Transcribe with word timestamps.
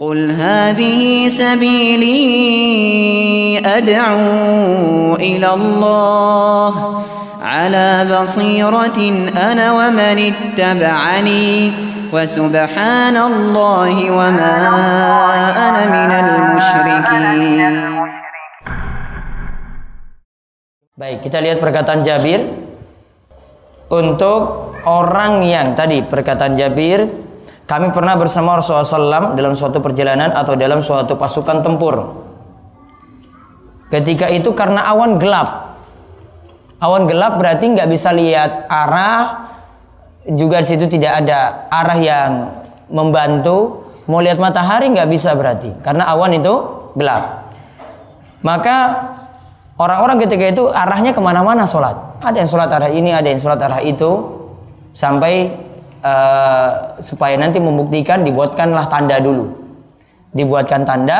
قل 0.00 0.32
هذه 0.32 1.28
سبيلي 1.28 2.16
أدعو 3.60 5.14
إلى 5.20 5.54
الله 5.54 7.04
على 7.42 8.06
بصيرة 8.08 8.98
أنا 9.36 9.72
ومن 9.72 10.32
اتبعني 10.32 11.72
وسبحان 12.12 13.16
الله 13.16 14.10
وما 14.10 14.56
أنا 15.68 15.82
من 15.84 16.10
المشركين 16.24 17.74
Baik, 21.00 21.24
kita 21.24 21.40
lihat 21.40 21.64
perkataan 21.64 22.04
Jabir. 22.04 22.44
Untuk 23.88 24.76
orang 24.84 25.40
yang 25.48 25.72
tadi 25.72 26.04
perkataan 26.04 26.52
Jabir, 26.52 27.08
kami 27.65 27.89
pernah 27.89 28.13
bersama 28.13 28.61
Rasulullah 28.61 28.85
SAW 28.85 29.33
dalam 29.33 29.57
suatu 29.57 29.81
perjalanan 29.81 30.33
atau 30.33 30.53
dalam 30.53 30.85
suatu 30.85 31.17
pasukan 31.17 31.65
tempur. 31.65 32.25
Ketika 33.89 34.29
itu 34.29 34.53
karena 34.53 34.85
awan 34.89 35.17
gelap. 35.17 35.77
Awan 36.81 37.09
gelap 37.09 37.41
berarti 37.41 37.65
nggak 37.73 37.89
bisa 37.89 38.13
lihat 38.13 38.69
arah, 38.69 39.49
juga 40.29 40.61
di 40.61 40.67
situ 40.67 40.85
tidak 40.85 41.25
ada 41.25 41.65
arah 41.71 41.97
yang 41.97 42.31
membantu. 42.93 43.87
Mau 44.05 44.21
lihat 44.21 44.37
matahari 44.37 44.93
nggak 44.93 45.09
bisa 45.09 45.33
berarti, 45.33 45.73
karena 45.81 46.05
awan 46.13 46.37
itu 46.37 46.53
gelap. 46.93 47.49
Maka 48.45 48.77
Orang-orang 49.75 50.23
ketika 50.23 50.45
itu 50.47 50.63
arahnya 50.71 51.11
ke 51.11 51.19
mana-mana 51.19 51.67
sholat. 51.67 52.23
Ada 52.23 52.47
yang 52.47 52.49
sholat 52.49 52.69
arah 52.71 52.87
ini, 52.87 53.11
ada 53.11 53.27
yang 53.27 53.43
sholat 53.43 53.59
arah 53.59 53.83
itu. 53.83 54.23
Sampai 54.95 55.51
uh, 56.05 56.69
supaya 57.01 57.33
nanti 57.35 57.57
membuktikan 57.57 58.21
dibuatkanlah 58.21 58.85
tanda 58.85 59.17
dulu. 59.17 59.65
Dibuatkan 60.35 60.85
tanda, 60.85 61.19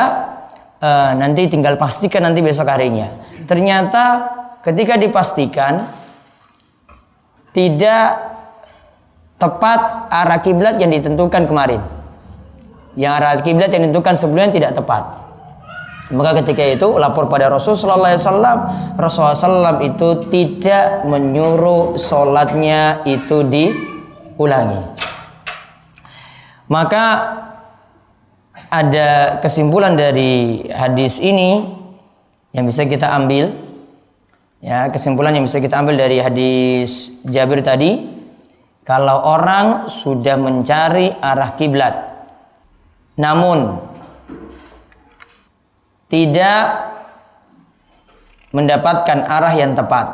uh, 0.78 1.10
nanti 1.18 1.50
tinggal 1.50 1.74
pastikan 1.74 2.30
nanti 2.30 2.38
besok 2.44 2.70
harinya. 2.70 3.10
Ternyata 3.42 4.04
ketika 4.62 4.94
dipastikan 4.94 5.82
tidak 7.50 8.36
tepat 9.40 10.12
arah 10.12 10.40
kiblat 10.40 10.78
yang 10.78 10.92
ditentukan 10.92 11.48
kemarin. 11.48 11.80
Yang 12.96 13.12
arah 13.12 13.32
kiblat 13.44 13.68
yang 13.72 13.88
ditentukan 13.88 14.14
sebelumnya 14.16 14.52
tidak 14.52 14.72
tepat. 14.76 15.26
Maka 16.06 16.38
ketika 16.38 16.62
itu 16.62 16.88
lapor 17.02 17.26
pada 17.26 17.50
Rasulullah 17.50 18.14
SAW, 18.14 18.94
Rasulullah 18.94 19.34
SAW 19.34 19.82
itu 19.82 20.22
tidak 20.30 21.02
menyuruh 21.02 21.98
sholatnya 21.98 23.02
itu 23.02 23.42
diulangi. 24.36 24.84
Maka 26.68 27.04
ada 28.68 29.40
kesimpulan 29.40 29.96
dari 29.96 30.60
hadis 30.68 31.16
ini 31.24 31.64
yang 32.52 32.68
bisa 32.68 32.84
kita 32.84 33.16
ambil. 33.16 33.52
Ya, 34.60 34.88
kesimpulan 34.92 35.36
yang 35.36 35.44
bisa 35.44 35.60
kita 35.60 35.78
ambil 35.78 36.00
dari 36.00 36.18
hadis 36.18 37.20
Jabir 37.28 37.60
tadi, 37.60 38.02
kalau 38.82 39.20
orang 39.20 39.86
sudah 39.86 40.34
mencari 40.40 41.12
arah 41.12 41.54
kiblat, 41.54 41.94
namun 43.20 43.78
tidak 46.08 46.88
mendapatkan 48.50 49.26
arah 49.26 49.54
yang 49.54 49.76
tepat. 49.76 50.06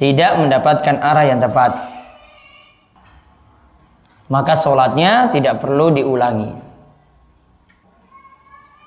Tidak 0.00 0.32
mendapatkan 0.40 0.96
arah 0.96 1.24
yang 1.28 1.44
tepat. 1.44 1.89
Maka 4.30 4.54
sholatnya 4.54 5.34
tidak 5.34 5.58
perlu 5.58 5.90
diulangi. 5.90 6.54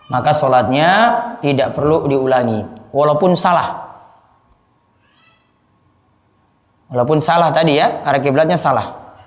Maka 0.08 0.31
sholatnya 0.31 0.89
tidak 1.44 1.75
perlu 1.75 2.08
diulangi. 2.08 2.63
Walaupun 2.95 3.36
salah. 3.36 3.83
Walaupun 6.87 7.20
salah 7.20 7.52
tadi 7.52 7.76
ya, 7.76 8.05
arah 8.08 8.23
kiblatnya 8.23 8.55
salah. 8.55 9.17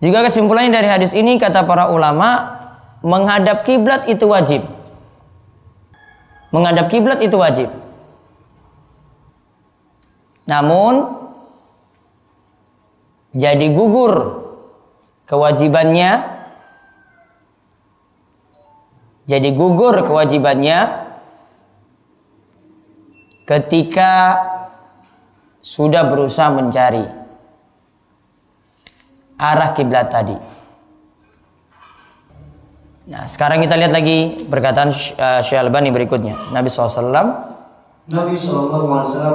Juga 0.00 0.24
kesimpulannya 0.24 0.72
dari 0.72 0.88
hadis 0.88 1.12
ini 1.12 1.36
kata 1.36 1.68
para 1.68 1.92
ulama 1.92 2.56
menghadap 3.04 3.68
kiblat 3.68 4.08
itu 4.08 4.24
wajib. 4.24 4.64
Menghadap 6.54 6.88
kiblat 6.88 7.20
itu 7.20 7.36
wajib. 7.36 7.68
Namun 10.46 11.20
jadi 13.34 13.66
gugur 13.74 14.43
kewajibannya 15.24 16.34
jadi 19.24 19.48
gugur 19.56 20.04
kewajibannya 20.04 21.08
ketika 23.48 24.12
sudah 25.64 26.04
berusaha 26.08 26.52
mencari 26.52 27.04
arah 29.40 29.72
kiblat 29.72 30.12
tadi. 30.12 30.36
Nah, 33.04 33.28
sekarang 33.28 33.60
kita 33.60 33.76
lihat 33.76 33.92
lagi 33.92 34.48
perkataan 34.48 34.88
Syekh 35.44 35.60
Albani 35.60 35.92
berikutnya. 35.92 36.52
Nabi 36.52 36.72
SAW 36.72 37.12
Nabi 38.08 38.32
SAW 38.36 38.68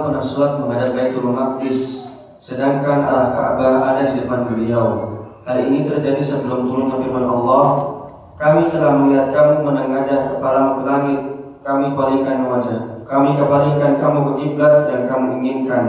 pernah 0.05 0.21
sholat 0.21 0.61
menghadap 0.61 0.93
Baitul 0.93 1.33
Maqdis 1.33 2.05
sedangkan 2.37 3.01
arah 3.01 3.33
Ka'bah 3.33 3.93
ada 3.93 4.13
di 4.13 4.21
depan 4.21 4.45
beliau. 4.49 5.18
Hal 5.49 5.65
ini 5.65 5.81
terjadi 5.81 6.21
sebelum 6.21 6.69
turunnya 6.69 6.93
firman 7.01 7.25
Allah, 7.25 7.89
kami 8.37 8.69
telah 8.69 9.01
melihat 9.01 9.33
kamu 9.33 9.65
menengadah 9.65 10.37
kepalamu 10.37 10.71
ke 10.77 10.83
langit, 10.85 11.19
kami 11.65 11.85
palingkan 11.97 12.45
wajah. 12.45 12.79
Kami 13.09 13.33
kepalingkan 13.33 13.97
kamu 13.97 14.17
ke 14.29 14.31
kiblat 14.37 14.93
yang 14.93 15.09
kamu 15.09 15.41
inginkan. 15.41 15.85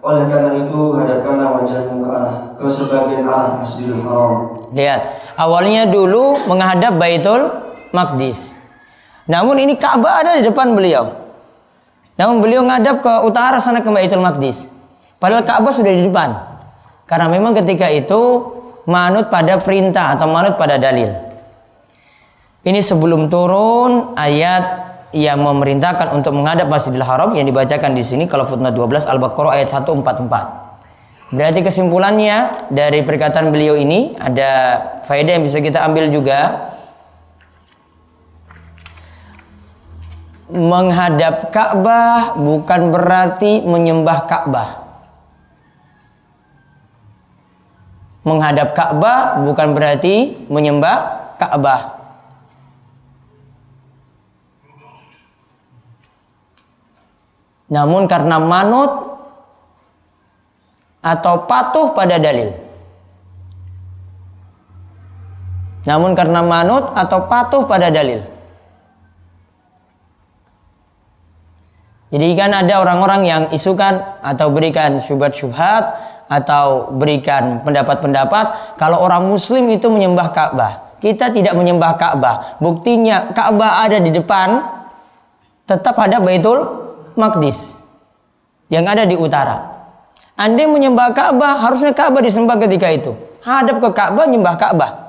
Oleh 0.00 0.24
karena 0.32 0.64
itu, 0.64 0.96
hadapkanlah 0.96 1.60
wajahmu 1.60 2.00
ke 2.00 2.08
arah 2.08 2.36
ke 2.56 2.64
sebagian 2.64 3.28
arah 3.28 3.60
Masjidil 3.60 4.00
Haram. 4.00 4.56
Lihat, 4.72 5.02
awalnya 5.36 5.92
dulu 5.92 6.48
menghadap 6.48 6.96
Baitul 6.96 7.52
Maqdis. 7.92 8.56
Namun 9.28 9.60
ini 9.60 9.76
Ka'bah 9.76 10.24
ada 10.24 10.40
di 10.40 10.48
depan 10.48 10.72
beliau. 10.72 11.12
Namun 12.16 12.40
beliau 12.40 12.64
ngadap 12.64 13.04
ke 13.04 13.12
utara 13.28 13.60
sana 13.60 13.84
ke 13.84 13.92
Baitul 13.92 14.24
Maqdis. 14.24 14.72
Padahal 15.20 15.44
Ka'bah 15.44 15.68
sudah 15.68 15.92
di 15.92 16.00
depan. 16.00 16.32
Karena 17.04 17.28
memang 17.28 17.52
ketika 17.52 17.92
itu 17.92 18.48
manut 18.88 19.30
pada 19.30 19.58
perintah 19.62 20.14
atau 20.14 20.26
manut 20.26 20.58
pada 20.58 20.78
dalil. 20.78 21.10
Ini 22.62 22.78
sebelum 22.78 23.26
turun 23.26 24.14
ayat 24.14 24.94
yang 25.12 25.44
memerintahkan 25.44 26.14
untuk 26.16 26.32
menghadap 26.32 26.70
Masjidil 26.70 27.04
Haram 27.04 27.34
yang 27.36 27.44
dibacakan 27.44 27.92
di 27.92 28.06
sini 28.06 28.24
kalau 28.24 28.48
footnote 28.48 28.72
12 28.74 29.10
Al-Baqarah 29.10 29.60
ayat 29.60 29.68
144. 29.68 30.62
Berarti 31.32 31.60
kesimpulannya 31.64 32.68
dari 32.68 33.00
perkataan 33.04 33.48
beliau 33.52 33.76
ini 33.76 34.16
ada 34.20 34.80
faedah 35.04 35.32
yang 35.40 35.44
bisa 35.44 35.60
kita 35.64 35.80
ambil 35.80 36.12
juga. 36.12 36.70
Menghadap 40.52 41.48
Ka'bah 41.48 42.36
bukan 42.36 42.92
berarti 42.92 43.64
menyembah 43.64 44.28
Ka'bah. 44.28 44.81
Menghadap 48.22 48.78
Ka'bah 48.78 49.42
bukan 49.42 49.74
berarti 49.74 50.46
menyembah 50.46 50.98
Ka'bah. 51.42 52.02
Namun 57.72 58.04
karena 58.06 58.36
manut 58.36 59.16
atau 61.02 61.48
patuh 61.50 61.90
pada 61.96 62.20
dalil. 62.20 62.52
Namun 65.82 66.14
karena 66.14 66.46
manut 66.46 66.94
atau 66.94 67.26
patuh 67.26 67.66
pada 67.66 67.90
dalil. 67.90 68.31
Jadi 72.12 72.36
kan 72.36 72.52
ada 72.52 72.84
orang-orang 72.84 73.22
yang 73.24 73.42
isukan 73.56 74.20
atau 74.20 74.52
berikan 74.52 75.00
syubhat-syubhat 75.00 75.96
atau 76.28 76.92
berikan 76.92 77.64
pendapat-pendapat 77.64 78.76
kalau 78.76 79.00
orang 79.00 79.24
muslim 79.24 79.64
itu 79.72 79.88
menyembah 79.88 80.28
Ka'bah. 80.28 81.00
Kita 81.00 81.32
tidak 81.32 81.56
menyembah 81.56 81.96
Ka'bah. 81.96 82.60
Buktinya 82.60 83.32
Ka'bah 83.32 83.88
ada 83.88 83.96
di 83.96 84.12
depan 84.12 84.60
tetap 85.64 85.96
ada 85.96 86.20
Baitul 86.20 86.60
Maqdis 87.16 87.80
yang 88.68 88.84
ada 88.84 89.08
di 89.08 89.16
utara. 89.16 89.72
Anda 90.36 90.68
menyembah 90.68 91.16
Ka'bah, 91.16 91.64
harusnya 91.64 91.96
Ka'bah 91.96 92.20
disembah 92.20 92.60
ketika 92.60 92.92
itu. 92.92 93.16
Hadap 93.40 93.80
ke 93.80 93.88
Ka'bah, 93.92 94.28
nyembah 94.28 94.54
Ka'bah. 94.60 95.01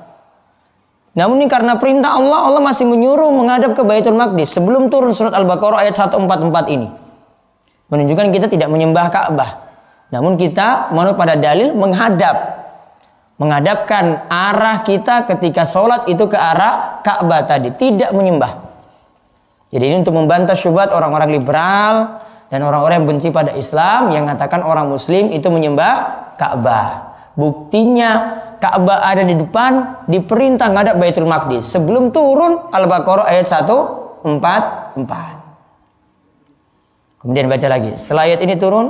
Namun 1.14 1.38
ini 1.38 1.46
karena 1.46 1.78
perintah 1.78 2.18
Allah, 2.18 2.50
Allah 2.50 2.62
masih 2.62 2.90
menyuruh 2.90 3.30
menghadap 3.30 3.78
ke 3.78 3.82
Baitul 3.86 4.18
Maqdis 4.18 4.50
sebelum 4.50 4.90
turun 4.90 5.14
surat 5.14 5.30
Al-Baqarah 5.30 5.86
ayat 5.86 5.94
144 5.94 6.74
ini. 6.74 6.90
Menunjukkan 7.86 8.34
kita 8.34 8.46
tidak 8.50 8.66
menyembah 8.66 9.06
Ka'bah. 9.14 9.50
Namun 10.10 10.34
kita 10.34 10.90
menurut 10.90 11.14
pada 11.14 11.38
dalil 11.38 11.74
menghadap. 11.74 12.62
menghadapkan 13.34 14.30
arah 14.30 14.86
kita 14.86 15.26
ketika 15.26 15.66
sholat 15.66 16.06
itu 16.06 16.22
ke 16.30 16.38
arah 16.38 17.02
Ka'bah 17.02 17.42
tadi, 17.42 17.74
tidak 17.74 18.14
menyembah. 18.14 18.62
Jadi 19.74 19.90
ini 19.90 20.06
untuk 20.06 20.14
membantah 20.14 20.54
syubhat 20.54 20.94
orang-orang 20.94 21.34
liberal 21.34 22.22
dan 22.46 22.62
orang-orang 22.62 23.02
yang 23.02 23.08
benci 23.10 23.34
pada 23.34 23.50
Islam 23.58 24.14
yang 24.14 24.22
mengatakan 24.22 24.62
orang 24.62 24.86
muslim 24.86 25.34
itu 25.34 25.50
menyembah 25.50 25.94
Ka'bah. 26.38 27.18
Buktinya 27.34 28.42
Ka'bah 28.62 29.02
ada 29.04 29.26
di 29.26 29.34
depan 29.34 30.06
diperintah 30.08 30.70
ngadap 30.70 30.96
Baitul 30.96 31.28
Maqdis 31.28 31.66
sebelum 31.68 32.14
turun 32.14 32.70
Al-Baqarah 32.70 33.28
ayat 33.28 33.44
144. 33.44 34.24
Kemudian 37.20 37.50
baca 37.50 37.66
lagi. 37.68 37.92
Setelah 37.98 38.24
ayat 38.30 38.40
ini 38.46 38.54
turun, 38.56 38.86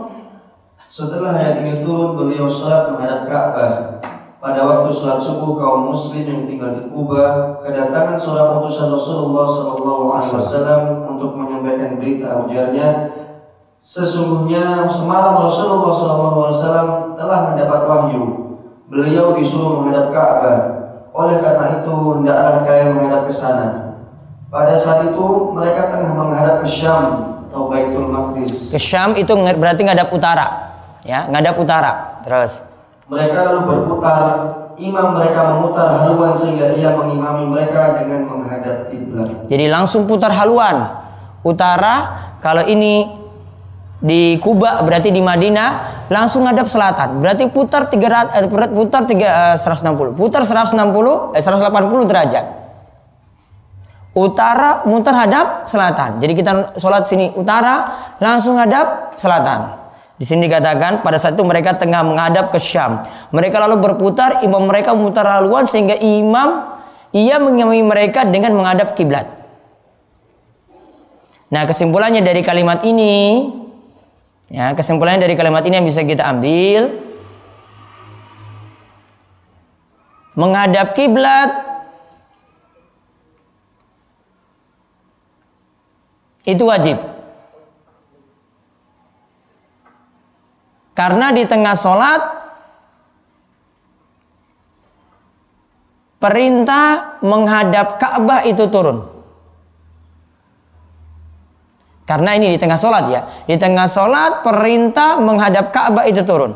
Setelah 0.85 1.35
ayat 1.35 1.67
ini 1.67 1.82
turun, 1.82 2.14
beliau 2.14 2.46
sholat 2.46 2.94
menghadap 2.94 3.26
Ka'bah. 3.26 3.99
Pada 4.38 4.61
waktu 4.61 4.93
sholat 4.93 5.17
subuh 5.17 5.56
kaum 5.56 5.88
muslim 5.88 6.23
yang 6.23 6.44
tinggal 6.44 6.76
di 6.76 6.87
Kuba 6.93 7.56
kedatangan 7.64 8.14
seorang 8.14 8.61
utusan 8.61 8.93
Rasulullah 8.93 9.49
SAW 10.20 11.08
untuk 11.08 11.32
menyampaikan 11.35 11.96
berita 11.96 12.44
ujarnya 12.44 13.08
sesungguhnya 13.84 14.88
semalam 14.88 15.44
Rasulullah 15.44 15.92
SAW 15.92 17.20
telah 17.20 17.52
mendapat 17.52 17.81
wahyu 17.84 18.25
beliau 18.88 19.36
disuruh 19.36 19.84
menghadap 19.84 20.08
Ka'bah 20.08 20.58
oleh 21.12 21.36
karena 21.36 21.84
itu 21.84 21.92
hendaklah 21.92 22.64
kalian 22.64 22.96
menghadap 22.96 23.28
ke 23.28 23.32
sana 23.36 24.00
pada 24.48 24.72
saat 24.72 25.12
itu 25.12 25.52
mereka 25.52 25.92
tengah 25.92 26.16
menghadap 26.16 26.64
ke 26.64 26.66
Syam 26.66 27.36
atau 27.44 27.69
Baitul 27.69 28.08
Maqdis 28.08 28.72
ke 28.72 28.81
Syam 28.81 29.12
itu 29.20 29.36
berarti 29.36 29.84
ngadap 29.84 30.08
utara. 30.16 30.46
Ya, 31.04 31.28
ngadap 31.28 31.60
utara. 31.60 32.25
Terus 32.25 32.64
Mereka 33.04 33.36
lalu 33.36 33.60
berputar, 33.69 34.20
imam 34.81 35.12
mereka 35.12 35.52
memutar 35.52 36.00
haluan 36.00 36.32
sehingga 36.32 36.72
ia 36.72 36.96
mengimami 36.96 37.44
mereka 37.44 38.00
dengan 38.00 38.25
menghadap 38.25 38.88
kiblat. 38.88 39.28
Jadi 39.44 39.69
langsung 39.69 40.08
putar 40.08 40.32
haluan. 40.32 41.04
Utara, 41.44 42.08
kalau 42.40 42.64
ini 42.64 43.24
di 44.05 44.37
Kuba 44.37 44.85
berarti 44.85 45.09
di 45.09 45.25
Madinah 45.25 46.05
langsung 46.12 46.45
ngadap 46.45 46.69
selatan. 46.69 47.25
Berarti 47.25 47.49
putar 47.49 47.89
300 47.89 48.37
eh, 48.37 48.69
putar 48.69 49.09
3 49.09 49.17
eh, 49.17 49.56
160. 49.56 50.12
Putar 50.12 50.45
160 50.45 51.33
eh 51.33 51.41
180 51.41 52.05
derajat. 52.12 52.47
Utara 54.15 54.85
mutar 54.85 55.17
hadap 55.17 55.47
selatan. 55.67 56.21
Jadi 56.21 56.33
kita 56.37 56.77
sholat 56.77 57.09
sini 57.09 57.33
utara 57.33 57.89
langsung 58.21 58.61
hadap 58.61 59.17
selatan. 59.17 59.83
Di 60.15 60.23
sini 60.23 60.47
dikatakan 60.47 61.03
pada 61.03 61.19
saat 61.19 61.35
itu 61.35 61.43
mereka 61.43 61.75
tengah 61.75 62.06
menghadap 62.06 62.55
ke 62.55 62.61
Syam. 62.62 63.03
Mereka 63.35 63.59
lalu 63.59 63.83
berputar, 63.83 64.47
imam 64.47 64.71
mereka 64.71 64.95
memutar 64.95 65.27
haluan 65.27 65.67
sehingga 65.67 65.99
imam 65.99 66.79
ia 67.11 67.43
mengimami 67.43 67.83
mereka 67.83 68.23
dengan 68.23 68.55
menghadap 68.55 68.95
kiblat. 68.95 69.35
Nah, 71.51 71.67
kesimpulannya 71.67 72.23
dari 72.23 72.47
kalimat 72.47 72.87
ini 72.87 73.63
ya, 74.50 74.75
kesimpulannya 74.75 75.25
dari 75.25 75.38
kalimat 75.38 75.62
ini 75.64 75.81
yang 75.81 75.87
bisa 75.88 76.02
kita 76.02 76.26
ambil 76.26 77.00
menghadap 80.35 80.93
kiblat 80.99 81.50
itu 86.44 86.64
wajib. 86.67 86.99
Karena 90.94 91.35
di 91.35 91.43
tengah 91.43 91.75
sholat 91.75 92.23
perintah 96.23 97.19
menghadap 97.20 97.99
Ka'bah 97.99 98.46
itu 98.46 98.64
turun. 98.70 99.13
Karena 102.05 102.37
ini 102.37 102.53
di 102.53 102.59
tengah 102.61 102.77
sholat 102.77 103.05
ya. 103.09 103.21
Di 103.49 103.56
tengah 103.56 103.89
sholat 103.89 104.45
perintah 104.45 105.17
menghadap 105.17 105.73
Ka'bah 105.73 106.05
itu 106.05 106.21
turun. 106.21 106.53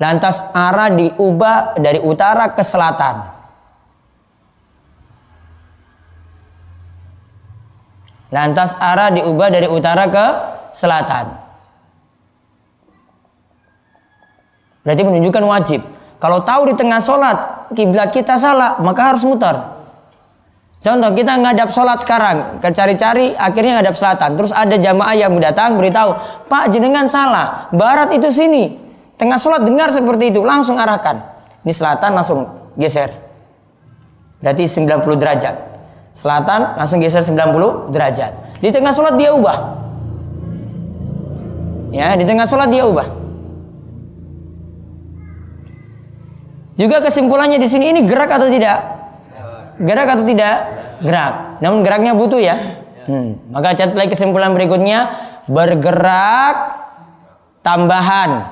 Lantas 0.00 0.42
arah 0.50 0.90
diubah 0.90 1.78
dari 1.78 2.02
utara 2.02 2.50
ke 2.50 2.64
selatan. 2.66 3.16
Lantas 8.34 8.74
arah 8.80 9.14
diubah 9.14 9.48
dari 9.54 9.68
utara 9.70 10.10
ke 10.10 10.26
selatan. 10.74 11.36
Berarti 14.82 15.02
menunjukkan 15.04 15.44
wajib. 15.46 15.80
Kalau 16.16 16.42
tahu 16.42 16.72
di 16.72 16.74
tengah 16.74 16.98
sholat 16.98 17.59
kiblat 17.74 18.10
kita 18.10 18.36
salah, 18.36 18.78
maka 18.82 19.14
harus 19.14 19.22
mutar. 19.26 19.80
Contoh 20.80 21.12
kita 21.12 21.36
ngadap 21.36 21.68
sholat 21.68 22.00
sekarang, 22.00 22.56
cari-cari 22.64 23.36
akhirnya 23.36 23.80
ngadap 23.80 23.94
selatan. 24.00 24.32
Terus 24.40 24.48
ada 24.48 24.80
jamaah 24.80 25.12
yang 25.12 25.36
datang 25.36 25.76
beritahu, 25.76 26.16
Pak 26.48 26.72
jenengan 26.72 27.04
salah, 27.04 27.68
barat 27.76 28.16
itu 28.16 28.32
sini. 28.32 28.80
Tengah 29.20 29.36
sholat 29.36 29.68
dengar 29.68 29.92
seperti 29.92 30.32
itu, 30.32 30.40
langsung 30.40 30.80
arahkan. 30.80 31.20
Ini 31.60 31.72
selatan 31.76 32.16
langsung 32.16 32.48
geser. 32.80 33.12
Berarti 34.40 34.64
90 34.64 35.20
derajat. 35.20 35.56
Selatan 36.16 36.80
langsung 36.80 37.04
geser 37.04 37.20
90 37.20 37.92
derajat. 37.92 38.32
Di 38.64 38.72
tengah 38.72 38.96
sholat 38.96 39.20
dia 39.20 39.36
ubah. 39.36 39.58
Ya, 41.92 42.16
di 42.16 42.24
tengah 42.24 42.48
sholat 42.48 42.72
dia 42.72 42.88
ubah. 42.88 43.04
Juga 46.80 47.04
kesimpulannya 47.04 47.60
di 47.60 47.68
sini 47.68 47.92
ini 47.92 48.08
gerak 48.08 48.32
atau 48.32 48.48
tidak? 48.48 48.78
Gerak 49.84 50.08
atau 50.16 50.24
tidak? 50.24 50.56
Gerak. 51.04 51.60
Namun 51.60 51.84
geraknya 51.84 52.16
butuh 52.16 52.40
ya. 52.40 52.56
Hmm. 53.04 53.36
Maka 53.52 53.76
catat 53.76 54.00
lagi 54.00 54.16
kesimpulan 54.16 54.56
berikutnya 54.56 55.12
bergerak 55.44 56.56
tambahan 57.60 58.48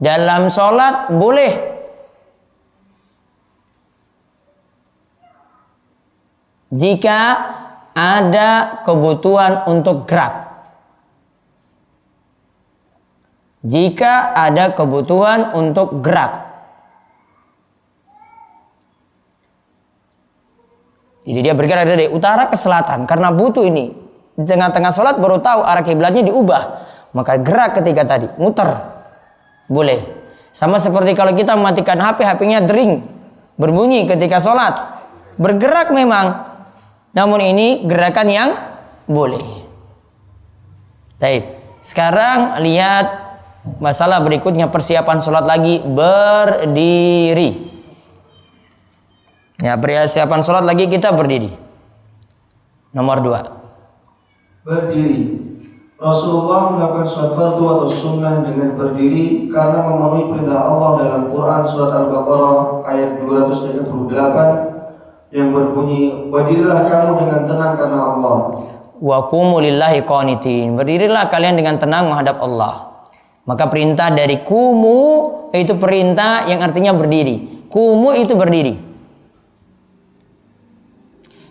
dalam 0.00 0.48
sholat 0.48 1.12
boleh 1.12 1.52
jika 6.72 7.20
ada 7.92 8.80
kebutuhan 8.88 9.68
untuk 9.68 10.08
gerak. 10.08 10.55
Jika 13.66 14.30
ada 14.30 14.78
kebutuhan 14.78 15.50
untuk 15.58 15.98
gerak. 15.98 16.46
Jadi 21.26 21.38
dia 21.42 21.58
bergerak 21.58 21.90
dari 21.90 22.06
utara 22.06 22.46
ke 22.46 22.54
selatan 22.54 23.10
karena 23.10 23.34
butuh 23.34 23.66
ini. 23.66 23.90
Di 24.38 24.46
tengah-tengah 24.46 24.94
sholat 24.94 25.18
baru 25.18 25.42
tahu 25.42 25.66
arah 25.66 25.82
kiblatnya 25.82 26.22
diubah. 26.22 26.62
Maka 27.10 27.42
gerak 27.42 27.82
ketika 27.82 28.06
tadi, 28.06 28.30
muter. 28.38 28.70
Boleh. 29.66 29.98
Sama 30.54 30.78
seperti 30.78 31.18
kalau 31.18 31.34
kita 31.34 31.58
mematikan 31.58 31.98
HP, 31.98 32.22
HP-nya 32.22 32.62
dering. 32.62 33.02
Berbunyi 33.58 34.06
ketika 34.06 34.38
sholat. 34.38 34.78
Bergerak 35.40 35.90
memang. 35.90 36.46
Namun 37.16 37.42
ini 37.42 37.88
gerakan 37.88 38.28
yang 38.30 38.48
boleh. 39.10 39.42
Baik. 41.18 41.58
Sekarang 41.80 42.60
lihat 42.60 43.25
masalah 43.82 44.22
berikutnya 44.22 44.70
persiapan 44.70 45.18
sholat 45.20 45.44
lagi 45.44 45.82
berdiri. 45.82 47.74
Ya, 49.60 49.76
persiapan 49.80 50.40
sholat 50.44 50.64
lagi 50.64 50.86
kita 50.86 51.12
berdiri. 51.16 51.50
Nomor 52.92 53.20
dua. 53.24 53.40
Berdiri. 54.64 55.44
Rasulullah 55.96 56.76
melakukan 56.76 57.08
sholat 57.08 57.32
fardu 57.32 57.64
atau 57.64 57.88
sunnah 57.88 58.44
dengan 58.44 58.76
berdiri 58.76 59.48
karena 59.48 59.80
memenuhi 59.80 60.28
perintah 60.28 60.60
Allah 60.60 60.90
dalam 61.00 61.22
Quran 61.32 61.62
surat 61.64 62.04
Al-Baqarah 62.04 62.84
ayat 62.84 63.24
238 63.24 65.32
yang 65.32 65.56
berbunyi 65.56 66.28
Berdirilah 66.28 66.84
kamu 66.84 67.16
dengan 67.16 67.40
tenang 67.48 67.72
karena 67.80 68.00
Allah 68.12 68.60
Wa 68.96 69.28
qumu 69.28 69.60
lillahi 69.60 70.00
qanitin. 70.08 70.76
Berdirilah 70.76 71.28
kalian 71.28 71.60
dengan 71.60 71.76
tenang 71.76 72.08
menghadap 72.08 72.40
Allah. 72.40 72.85
Maka 73.46 73.70
perintah 73.70 74.10
dari 74.10 74.42
kumu 74.42 75.02
itu 75.54 75.78
perintah 75.78 76.50
yang 76.50 76.58
artinya 76.58 76.90
berdiri. 76.90 77.66
Kumu 77.70 78.10
itu 78.18 78.34
berdiri. 78.34 78.74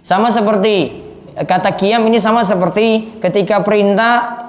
Sama 0.04 0.30
seperti 0.30 1.02
kata 1.34 1.74
kiam 1.80 2.04
ini 2.06 2.20
sama 2.22 2.44
seperti 2.44 3.18
ketika 3.24 3.64
perintah 3.64 4.44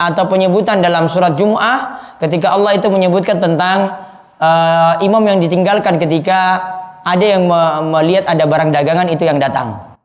atau 0.00 0.24
penyebutan 0.28 0.80
dalam 0.80 1.08
surat 1.08 1.36
Jum'ah 1.36 2.00
ketika 2.20 2.52
Allah 2.56 2.76
itu 2.76 2.86
menyebutkan 2.92 3.40
tentang 3.40 3.96
uh, 4.40 4.96
imam 5.00 5.24
yang 5.24 5.40
ditinggalkan 5.40 5.96
ketika 5.96 6.62
ada 7.00 7.24
yang 7.24 7.48
me 7.48 7.60
melihat 7.96 8.28
ada 8.28 8.44
barang 8.44 8.70
dagangan 8.76 9.08
itu 9.08 9.24
yang 9.24 9.40
datang. 9.40 9.96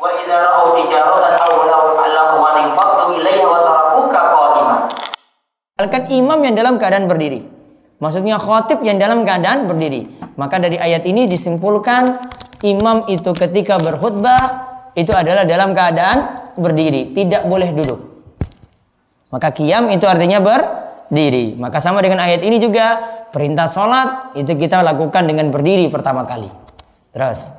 Wa 0.00 0.08
Misalkan 5.78 6.10
imam 6.10 6.42
yang 6.42 6.58
dalam 6.58 6.74
keadaan 6.74 7.06
berdiri. 7.06 7.46
Maksudnya 8.02 8.34
khotib 8.34 8.82
yang 8.82 8.98
dalam 8.98 9.22
keadaan 9.22 9.70
berdiri. 9.70 10.10
Maka 10.34 10.58
dari 10.58 10.74
ayat 10.74 11.06
ini 11.06 11.30
disimpulkan 11.30 12.18
imam 12.66 13.06
itu 13.06 13.30
ketika 13.30 13.78
berkhutbah 13.78 14.42
itu 14.98 15.14
adalah 15.14 15.46
dalam 15.46 15.78
keadaan 15.78 16.50
berdiri, 16.58 17.14
tidak 17.14 17.46
boleh 17.46 17.70
duduk. 17.70 18.00
Maka 19.30 19.54
kiam 19.54 19.86
itu 19.94 20.02
artinya 20.02 20.42
berdiri. 20.42 21.54
Maka 21.54 21.78
sama 21.78 22.02
dengan 22.02 22.26
ayat 22.26 22.42
ini 22.42 22.58
juga 22.58 22.98
perintah 23.30 23.70
sholat 23.70 24.34
itu 24.34 24.58
kita 24.58 24.82
lakukan 24.82 25.30
dengan 25.30 25.54
berdiri 25.54 25.86
pertama 25.94 26.26
kali. 26.26 26.50
Terus. 27.14 27.54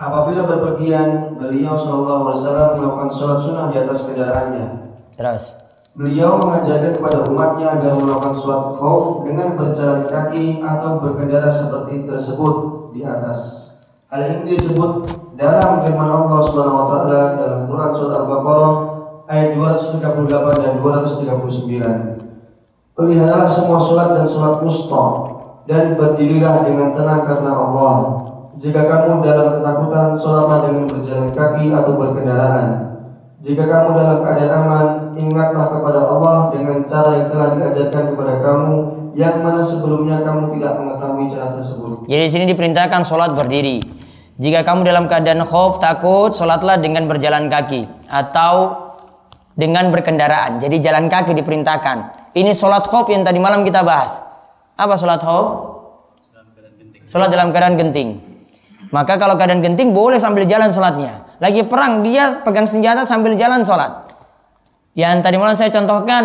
Apabila 0.00 0.48
berpergian, 0.48 1.36
beliau 1.36 1.76
Wasallam 1.76 2.80
melakukan 2.80 3.08
sholat 3.12 3.36
sunnah 3.36 3.68
di 3.68 3.84
atas 3.84 4.08
kendaraannya. 4.08 4.66
Terus. 5.12 5.67
Beliau 5.98 6.38
mengajarkan 6.38 6.94
kepada 6.94 7.26
umatnya 7.26 7.74
agar 7.74 7.98
melakukan 7.98 8.30
sholat 8.38 8.78
khauf 8.78 9.26
dengan 9.26 9.58
berjalan 9.58 10.06
kaki 10.06 10.62
atau 10.62 11.02
berkendara 11.02 11.50
seperti 11.50 12.06
tersebut 12.06 12.54
di 12.94 13.02
atas. 13.02 13.74
Hal 14.06 14.46
ini 14.46 14.54
disebut 14.54 15.10
dalam 15.34 15.82
firman 15.82 16.06
Allah 16.06 16.38
Subhanahu 16.46 16.78
wa 16.78 16.86
taala 16.86 17.22
dalam 17.34 17.60
Quran 17.66 17.90
surat 17.90 18.14
Al-Baqarah 18.14 18.74
ayat 19.26 19.58
238 19.58 20.62
dan 20.62 20.72
239. 20.78 22.94
Peliharalah 22.94 23.50
semua 23.50 23.82
sholat 23.82 24.14
dan 24.14 24.26
sholat 24.30 24.62
musta 24.62 25.02
dan 25.66 25.98
berdirilah 25.98 26.62
dengan 26.62 26.94
tenang 26.94 27.26
karena 27.26 27.58
Allah. 27.58 28.22
Jika 28.54 28.86
kamu 28.86 29.26
dalam 29.26 29.58
ketakutan, 29.58 30.14
sholatlah 30.14 30.62
dengan 30.62 30.86
berjalan 30.86 31.26
kaki 31.26 31.74
atau 31.74 31.98
berkendaraan. 31.98 32.87
Jika 33.38 33.70
kamu 33.70 33.94
dalam 33.94 34.18
keadaan 34.26 34.50
aman, 34.50 34.86
ingatlah 35.14 35.70
kepada 35.70 36.00
Allah 36.10 36.50
dengan 36.50 36.82
cara 36.82 37.22
yang 37.22 37.30
telah 37.30 37.48
diajarkan 37.54 38.02
kepada 38.10 38.34
kamu 38.42 38.74
yang 39.14 39.46
mana 39.46 39.62
sebelumnya 39.62 40.26
kamu 40.26 40.58
tidak 40.58 40.72
mengetahui 40.74 41.24
cara 41.30 41.54
tersebut. 41.54 42.10
Jadi 42.10 42.22
di 42.26 42.30
sini 42.34 42.44
diperintahkan 42.50 43.06
sholat 43.06 43.38
berdiri. 43.38 43.78
Jika 44.42 44.66
kamu 44.66 44.82
dalam 44.82 45.06
keadaan 45.06 45.46
khauf, 45.46 45.78
takut, 45.78 46.34
sholatlah 46.34 46.82
dengan 46.82 47.06
berjalan 47.06 47.46
kaki 47.46 47.86
atau 48.10 48.74
dengan 49.54 49.94
berkendaraan. 49.94 50.58
Jadi 50.58 50.82
jalan 50.82 51.06
kaki 51.06 51.30
diperintahkan. 51.38 52.30
Ini 52.34 52.50
sholat 52.58 52.90
khauf 52.90 53.06
yang 53.06 53.22
tadi 53.22 53.38
malam 53.38 53.62
kita 53.62 53.86
bahas. 53.86 54.18
Apa 54.74 54.98
sholat 54.98 55.22
khauf? 55.22 55.78
Sholat 57.06 57.30
dalam 57.30 57.54
keadaan 57.54 57.78
genting. 57.78 58.18
Maka 58.90 59.14
kalau 59.14 59.38
keadaan 59.38 59.62
genting 59.62 59.94
boleh 59.94 60.18
sambil 60.18 60.42
jalan 60.42 60.74
sholatnya. 60.74 61.27
Lagi 61.38 61.62
perang 61.66 62.02
dia 62.02 62.42
pegang 62.42 62.66
senjata 62.66 63.06
sambil 63.06 63.38
jalan 63.38 63.62
sholat. 63.62 64.10
Yang 64.98 65.22
tadi 65.22 65.36
malam 65.38 65.54
saya 65.54 65.70
contohkan 65.70 66.22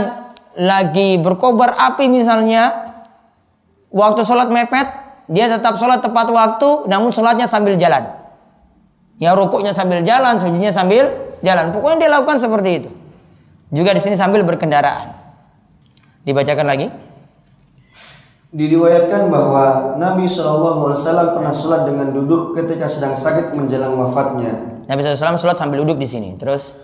lagi 0.57 1.21
berkobar 1.21 1.77
api 1.77 2.09
misalnya 2.09 2.73
waktu 3.93 4.25
sholat 4.25 4.49
mepet 4.49 4.89
dia 5.29 5.45
tetap 5.45 5.77
sholat 5.77 6.01
tepat 6.01 6.29
waktu 6.33 6.89
namun 6.89 7.13
sholatnya 7.13 7.45
sambil 7.45 7.77
jalan. 7.77 8.09
Ya 9.21 9.37
rukuknya 9.37 9.69
sambil 9.69 10.01
jalan, 10.01 10.41
sujudnya 10.41 10.73
sambil 10.73 11.13
jalan. 11.45 11.69
Pokoknya 11.69 11.97
dia 12.01 12.09
lakukan 12.09 12.41
seperti 12.41 12.69
itu. 12.81 12.89
Juga 13.69 13.93
di 13.93 14.01
sini 14.01 14.17
sambil 14.17 14.41
berkendaraan. 14.41 15.13
Dibacakan 16.25 16.65
lagi. 16.65 16.89
Diriwayatkan 18.53 19.29
bahwa 19.33 19.97
Nabi 19.97 20.25
SAW 20.25 20.89
pernah 21.33 21.53
sholat 21.53 21.85
dengan 21.85 22.09
duduk 22.13 22.57
ketika 22.57 22.89
sedang 22.89 23.13
sakit 23.13 23.53
menjelang 23.53 23.97
wafatnya. 23.97 24.72
Nabi 24.87 24.99
SAW 25.03 25.39
sholat 25.39 25.57
sambil 25.59 25.83
duduk 25.83 25.99
di 25.99 26.07
sini. 26.07 26.35
Terus 26.35 26.75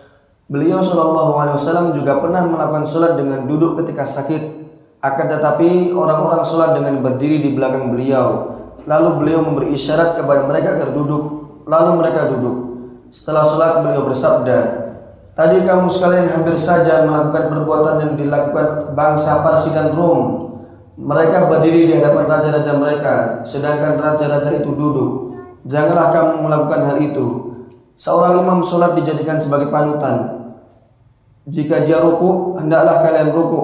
Beliau 0.50 0.82
SAW 0.82 1.94
juga 1.94 2.18
pernah 2.18 2.42
melakukan 2.42 2.82
sholat 2.90 3.14
dengan 3.14 3.46
duduk 3.46 3.78
ketika 3.84 4.02
sakit. 4.02 4.66
Akan 5.00 5.30
tetapi 5.30 5.94
orang-orang 5.94 6.42
sholat 6.42 6.74
dengan 6.74 7.00
berdiri 7.06 7.38
di 7.38 7.54
belakang 7.54 7.94
beliau. 7.94 8.58
Lalu 8.90 9.10
beliau 9.22 9.40
memberi 9.46 9.78
isyarat 9.78 10.18
kepada 10.18 10.50
mereka 10.50 10.74
agar 10.74 10.90
duduk. 10.90 11.24
Lalu 11.70 11.92
mereka 12.02 12.26
duduk. 12.26 12.56
Setelah 13.14 13.46
sholat 13.46 13.72
beliau 13.86 14.02
bersabda, 14.10 14.90
Tadi 15.40 15.64
kamu 15.64 15.88
sekalian 15.88 16.28
hampir 16.28 16.60
saja 16.60 17.08
melakukan 17.08 17.48
perbuatan 17.48 17.96
yang 18.04 18.14
dilakukan 18.20 18.92
bangsa 18.92 19.40
Parsi 19.40 19.72
dan 19.72 19.96
Rom. 19.96 20.52
Mereka 21.00 21.48
berdiri 21.48 21.88
di 21.88 21.94
hadapan 21.96 22.28
raja-raja 22.28 22.76
mereka, 22.76 23.16
sedangkan 23.48 23.96
raja-raja 23.96 24.52
itu 24.52 24.68
duduk. 24.76 25.40
Janganlah 25.64 26.12
kamu 26.12 26.44
melakukan 26.44 26.82
hal 26.92 26.98
itu. 27.00 27.49
Seorang 28.00 28.48
imam 28.48 28.64
sholat 28.64 28.96
dijadikan 28.96 29.36
sebagai 29.44 29.68
panutan. 29.68 30.40
Jika 31.52 31.84
dia 31.84 32.00
ruku, 32.00 32.56
hendaklah 32.56 33.04
kalian 33.04 33.36
ruku. 33.36 33.62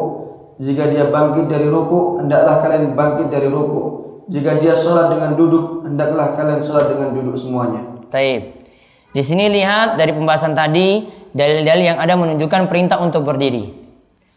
Jika 0.60 0.92
dia 0.92 1.08
bangkit 1.08 1.48
dari 1.48 1.72
ruku, 1.72 2.20
hendaklah 2.20 2.60
kalian 2.60 3.00
bangkit 3.00 3.32
dari 3.32 3.48
ruku. 3.48 4.04
Jika 4.28 4.60
dia 4.60 4.76
sholat 4.76 5.08
dengan 5.08 5.40
duduk, 5.40 5.88
hendaklah 5.88 6.36
kalian 6.36 6.60
sholat 6.60 6.92
dengan 6.92 7.16
duduk 7.16 7.40
semuanya. 7.40 7.80
Taib. 8.12 8.68
Di 9.16 9.24
sini 9.24 9.48
lihat 9.48 9.96
dari 9.96 10.12
pembahasan 10.12 10.52
tadi 10.52 11.08
dalil-dalil 11.32 11.96
yang 11.96 12.00
ada 12.04 12.20
menunjukkan 12.20 12.68
perintah 12.68 13.00
untuk 13.00 13.24
berdiri. 13.24 13.72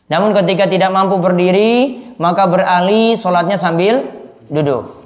Namun 0.07 0.31
ketika 0.31 0.71
tidak 0.71 0.95
mampu 0.95 1.19
berdiri, 1.19 1.99
maka 2.23 2.47
beralih 2.47 3.19
sholatnya 3.19 3.59
sambil 3.59 4.07
duduk. 4.47 4.98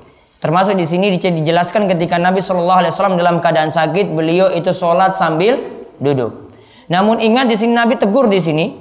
Termasuk 0.42 0.74
di 0.74 0.82
sini 0.82 1.14
dijelaskan 1.14 1.86
ketika 1.86 2.18
Nabi 2.18 2.42
Shallallahu 2.42 2.82
Alaihi 2.82 2.90
Wasallam 2.90 3.14
dalam 3.14 3.38
keadaan 3.38 3.70
sakit, 3.70 4.10
beliau 4.10 4.50
itu 4.50 4.74
sholat 4.74 5.14
sambil 5.14 5.62
duduk. 6.02 6.50
Namun 6.90 7.22
ingat 7.22 7.46
di 7.46 7.54
sini 7.54 7.78
Nabi 7.78 7.94
tegur 7.94 8.26
di 8.26 8.42
sini, 8.42 8.74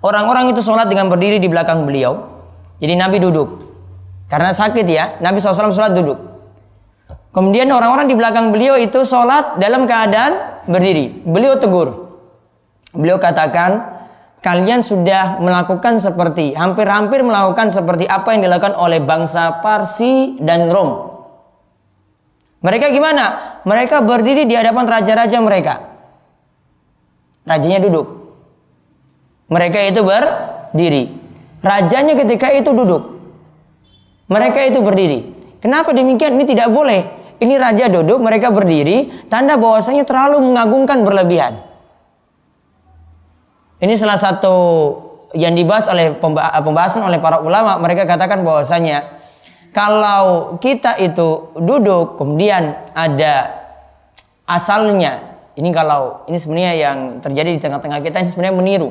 orang-orang 0.00 0.48
itu 0.48 0.64
sholat 0.64 0.88
dengan 0.88 1.12
berdiri 1.12 1.36
di 1.36 1.44
belakang 1.44 1.84
beliau. 1.84 2.24
Jadi 2.80 2.96
Nabi 2.96 3.20
duduk 3.20 3.68
karena 4.32 4.48
sakit 4.56 4.86
ya. 4.88 5.20
Nabi 5.20 5.44
SAW 5.44 5.76
sholat 5.76 5.92
duduk. 5.92 6.16
Kemudian 7.36 7.68
orang-orang 7.68 8.08
di 8.08 8.16
belakang 8.16 8.48
beliau 8.48 8.80
itu 8.80 9.04
sholat 9.04 9.60
dalam 9.60 9.84
keadaan 9.84 10.64
berdiri. 10.64 11.20
Beliau 11.20 11.60
tegur. 11.60 12.16
Beliau 12.96 13.20
katakan, 13.20 13.99
kalian 14.40 14.80
sudah 14.80 15.38
melakukan 15.40 16.00
seperti 16.00 16.56
hampir-hampir 16.56 17.20
melakukan 17.20 17.68
seperti 17.68 18.08
apa 18.08 18.32
yang 18.32 18.48
dilakukan 18.48 18.72
oleh 18.76 19.00
bangsa 19.04 19.60
Parsi 19.60 20.40
dan 20.40 20.72
Rom. 20.72 21.12
Mereka 22.60 22.92
gimana? 22.92 23.24
Mereka 23.64 24.04
berdiri 24.04 24.44
di 24.44 24.52
hadapan 24.52 24.84
raja-raja 24.84 25.40
mereka. 25.40 25.80
Rajanya 27.48 27.80
duduk. 27.80 28.06
Mereka 29.48 29.78
itu 29.88 30.00
berdiri. 30.04 31.02
Rajanya 31.64 32.14
ketika 32.16 32.52
itu 32.52 32.72
duduk. 32.72 33.16
Mereka 34.28 34.60
itu 34.68 34.84
berdiri. 34.84 35.18
Kenapa 35.60 35.92
demikian? 35.96 36.36
Ini 36.36 36.44
tidak 36.48 36.68
boleh. 36.72 37.20
Ini 37.40 37.56
raja 37.56 37.88
duduk, 37.88 38.20
mereka 38.20 38.52
berdiri, 38.52 39.24
tanda 39.32 39.56
bahwasanya 39.56 40.04
terlalu 40.04 40.44
mengagungkan 40.44 41.00
berlebihan. 41.08 41.69
Ini 43.80 43.96
salah 43.96 44.20
satu 44.20 44.56
yang 45.32 45.56
dibahas 45.56 45.88
oleh 45.88 46.12
pembahasan 46.20 47.00
oleh 47.00 47.16
para 47.16 47.40
ulama. 47.40 47.80
Mereka 47.80 48.04
katakan 48.04 48.44
bahwasanya 48.44 49.16
kalau 49.72 50.60
kita 50.60 51.00
itu 51.00 51.54
duduk 51.56 52.20
kemudian 52.20 52.76
ada 52.92 53.56
asalnya. 54.44 55.32
Ini 55.56 55.68
kalau 55.72 56.28
ini 56.28 56.36
sebenarnya 56.36 56.74
yang 56.76 56.98
terjadi 57.24 57.50
di 57.56 57.60
tengah-tengah 57.60 58.04
kita 58.04 58.20
ini 58.20 58.28
sebenarnya 58.28 58.56
meniru. 58.56 58.90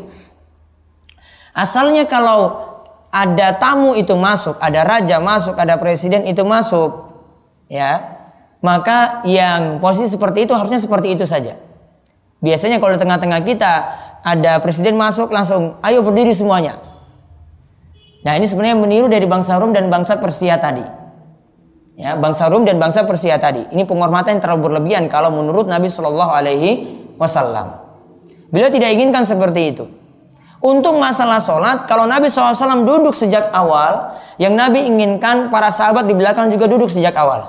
Asalnya 1.53 2.10
kalau 2.10 2.69
ada 3.10 3.58
tamu 3.58 3.98
itu 3.98 4.13
masuk, 4.13 4.58
ada 4.62 4.86
raja 4.86 5.17
masuk, 5.17 5.58
ada 5.58 5.81
presiden 5.81 6.29
itu 6.29 6.46
masuk, 6.46 7.10
ya, 7.65 8.22
maka 8.62 9.25
yang 9.25 9.81
posisi 9.81 10.13
seperti 10.13 10.46
itu 10.46 10.53
harusnya 10.53 10.77
seperti 10.77 11.17
itu 11.17 11.25
saja. 11.25 11.58
Biasanya 12.39 12.77
kalau 12.77 12.96
di 12.96 13.01
tengah-tengah 13.01 13.41
kita 13.43 13.74
ada 14.23 14.59
presiden 14.59 14.99
masuk 14.99 15.31
langsung 15.31 15.79
ayo 15.83 16.03
berdiri 16.03 16.35
semuanya. 16.35 16.79
Nah 18.23 18.35
ini 18.35 18.43
sebenarnya 18.43 18.75
meniru 18.75 19.07
dari 19.07 19.23
bangsa 19.23 19.55
Rum 19.55 19.71
dan 19.71 19.88
bangsa 19.88 20.19
Persia 20.19 20.59
tadi. 20.59 20.83
Ya, 21.99 22.15
bangsa 22.15 22.47
Rum 22.47 22.63
dan 22.63 22.79
bangsa 22.79 23.03
Persia 23.03 23.35
tadi. 23.39 23.63
Ini 23.75 23.83
penghormatan 23.83 24.39
yang 24.39 24.41
terlalu 24.43 24.71
berlebihan 24.71 25.11
kalau 25.11 25.35
menurut 25.35 25.67
Nabi 25.67 25.91
Shallallahu 25.91 26.31
Alaihi 26.31 26.71
Wasallam. 27.19 27.75
Beliau 28.49 28.71
tidak 28.71 28.95
inginkan 28.95 29.27
seperti 29.27 29.75
itu. 29.75 29.85
Untuk 30.59 30.99
masalah 30.99 31.39
sholat, 31.39 31.88
kalau 31.88 32.03
Nabi 32.03 32.27
SAW 32.27 32.83
duduk 32.83 33.15
sejak 33.15 33.47
awal, 33.55 34.19
yang 34.35 34.59
Nabi 34.59 34.83
inginkan 34.83 35.47
para 35.47 35.71
sahabat 35.71 36.03
di 36.03 36.11
belakang 36.11 36.51
juga 36.51 36.67
duduk 36.67 36.91
sejak 36.91 37.15
awal. 37.15 37.47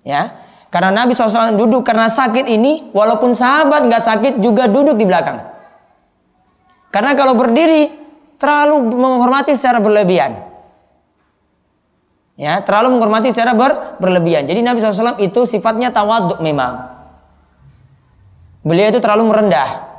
Ya, 0.00 0.32
karena 0.70 1.02
Nabi 1.02 1.18
SAW 1.18 1.58
duduk 1.58 1.82
karena 1.82 2.06
sakit 2.06 2.46
ini, 2.46 2.94
walaupun 2.94 3.34
sahabat 3.34 3.90
nggak 3.90 4.02
sakit 4.06 4.34
juga 4.38 4.70
duduk 4.70 4.94
di 4.94 5.02
belakang. 5.02 5.42
Karena 6.94 7.18
kalau 7.18 7.34
berdiri 7.34 7.90
terlalu 8.38 8.94
menghormati 8.94 9.50
secara 9.58 9.82
berlebihan. 9.82 10.46
Ya, 12.38 12.62
terlalu 12.62 12.96
menghormati 12.96 13.34
secara 13.34 13.52
ber, 13.52 14.00
berlebihan. 14.00 14.48
Jadi 14.48 14.64
Nabi 14.64 14.80
SAW 14.80 15.20
itu 15.20 15.44
sifatnya 15.44 15.92
tawaduk 15.92 16.40
memang. 16.40 16.88
Beliau 18.62 18.94
itu 18.94 19.02
terlalu 19.02 19.28
merendah. 19.28 19.90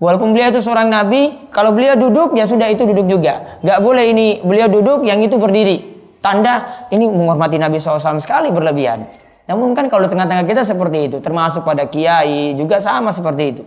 Walaupun 0.00 0.32
beliau 0.32 0.48
itu 0.48 0.64
seorang 0.64 0.88
nabi, 0.88 1.50
kalau 1.52 1.76
beliau 1.76 1.92
duduk 1.92 2.32
ya 2.32 2.48
sudah 2.48 2.72
itu 2.72 2.88
duduk 2.88 3.04
juga. 3.04 3.60
Gak 3.60 3.84
boleh 3.84 4.08
ini 4.08 4.40
beliau 4.40 4.72
duduk, 4.72 5.04
yang 5.04 5.20
itu 5.20 5.36
berdiri. 5.36 6.00
Tanda 6.24 6.88
ini 6.88 7.08
menghormati 7.08 7.60
Nabi 7.60 7.76
SAW 7.76 8.20
sekali 8.20 8.48
berlebihan. 8.48 9.04
Namun 9.50 9.74
kan 9.74 9.90
kalau 9.90 10.06
tengah-tengah 10.06 10.46
kita 10.46 10.62
seperti 10.62 11.10
itu, 11.10 11.18
termasuk 11.18 11.66
pada 11.66 11.90
kiai 11.90 12.54
juga 12.54 12.78
sama 12.78 13.10
seperti 13.10 13.44
itu. 13.50 13.64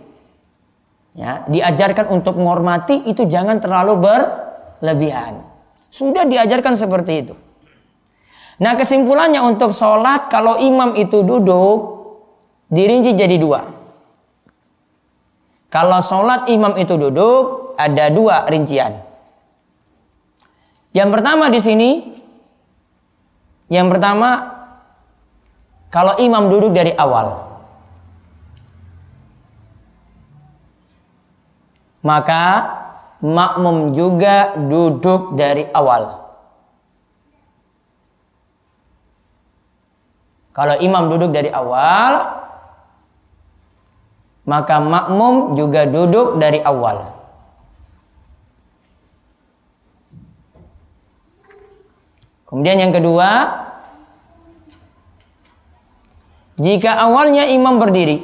Ya, 1.12 1.44
diajarkan 1.44 2.08
untuk 2.08 2.40
menghormati 2.40 3.04
itu 3.04 3.28
jangan 3.28 3.60
terlalu 3.60 4.00
berlebihan. 4.00 5.44
Sudah 5.92 6.24
diajarkan 6.24 6.72
seperti 6.72 7.12
itu. 7.20 7.34
Nah 8.64 8.72
kesimpulannya 8.80 9.44
untuk 9.44 9.76
sholat 9.76 10.32
kalau 10.32 10.56
imam 10.56 10.96
itu 10.96 11.20
duduk 11.20 11.78
dirinci 12.72 13.12
jadi 13.12 13.36
dua. 13.36 13.60
Kalau 15.68 16.00
sholat 16.00 16.48
imam 16.48 16.78
itu 16.80 16.96
duduk 16.96 17.74
ada 17.76 18.08
dua 18.08 18.46
rincian. 18.46 19.04
Yang 20.94 21.10
pertama 21.18 21.50
di 21.50 21.58
sini, 21.58 21.90
yang 23.66 23.90
pertama 23.90 24.53
kalau 25.94 26.18
imam 26.18 26.50
duduk 26.50 26.74
dari 26.74 26.90
awal, 26.98 27.54
maka 32.02 32.66
makmum 33.22 33.94
juga 33.94 34.58
duduk 34.58 35.38
dari 35.38 35.70
awal. 35.70 36.18
Kalau 40.50 40.74
imam 40.82 41.06
duduk 41.14 41.30
dari 41.30 41.54
awal, 41.54 42.42
maka 44.50 44.82
makmum 44.82 45.54
juga 45.54 45.86
duduk 45.86 46.42
dari 46.42 46.58
awal. 46.58 47.14
Kemudian 52.50 52.82
yang 52.82 52.94
kedua, 52.94 53.63
jika 56.54 57.02
awalnya 57.02 57.50
imam 57.50 57.82
berdiri, 57.82 58.22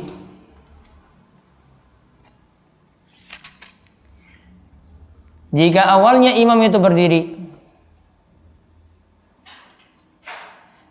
jika 5.50 5.82
awalnya 5.98 6.38
imam 6.38 6.62
itu 6.62 6.78
berdiri, 6.78 7.20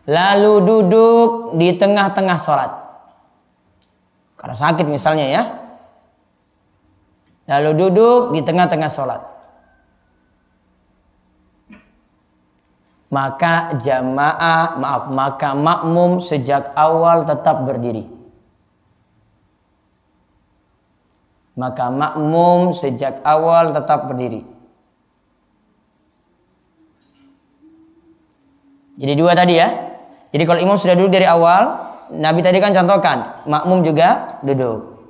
lalu 0.04 0.54
duduk 0.68 1.56
di 1.56 1.72
tengah-tengah 1.80 2.36
sholat, 2.36 2.72
karena 4.36 4.56
sakit 4.60 4.86
misalnya 4.90 5.28
ya. 5.32 5.44
Lalu 7.50 7.72
duduk 7.82 8.22
di 8.38 8.46
tengah-tengah 8.46 8.92
sholat. 8.94 9.39
Maka 13.10 13.74
jamaah, 13.82 14.78
maaf, 14.78 15.04
maka 15.10 15.58
makmum 15.58 16.22
sejak 16.22 16.78
awal 16.78 17.26
tetap 17.26 17.66
berdiri. 17.66 18.06
Maka 21.58 21.90
makmum 21.90 22.72
sejak 22.72 23.26
awal 23.26 23.74
tetap 23.74 24.06
berdiri. 24.08 24.46
Jadi 29.00 29.14
dua 29.18 29.34
tadi 29.34 29.58
ya. 29.58 29.68
Jadi 30.30 30.44
kalau 30.46 30.60
imam 30.62 30.78
sudah 30.78 30.94
duduk 30.94 31.18
dari 31.18 31.26
awal, 31.26 31.90
Nabi 32.14 32.46
tadi 32.46 32.62
kan 32.62 32.78
contohkan, 32.78 33.48
makmum 33.50 33.82
juga 33.82 34.38
duduk. 34.46 35.02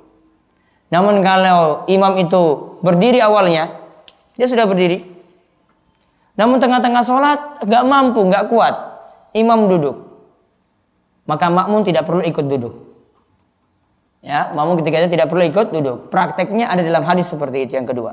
Namun 0.88 1.20
kalau 1.20 1.84
imam 1.84 2.16
itu 2.16 2.42
berdiri 2.80 3.20
awalnya, 3.20 3.70
dia 4.34 4.48
sudah 4.48 4.64
berdiri. 4.64 5.04
Namun 6.38 6.62
tengah-tengah 6.62 7.02
sholat 7.02 7.38
nggak 7.64 7.84
mampu, 7.86 8.20
nggak 8.26 8.44
kuat, 8.50 8.74
imam 9.34 9.66
duduk. 9.66 9.96
Maka 11.26 11.46
makmum 11.46 11.86
tidak 11.86 12.06
perlu 12.06 12.22
ikut 12.26 12.46
duduk. 12.46 12.74
Ya, 14.20 14.52
makmum 14.52 14.76
ketika 14.82 15.00
itu 15.00 15.16
tidak 15.16 15.32
perlu 15.32 15.46
ikut 15.48 15.72
duduk. 15.72 16.12
Prakteknya 16.12 16.68
ada 16.68 16.84
dalam 16.84 17.06
hadis 17.06 17.30
seperti 17.30 17.64
itu 17.64 17.78
yang 17.78 17.88
kedua. 17.88 18.12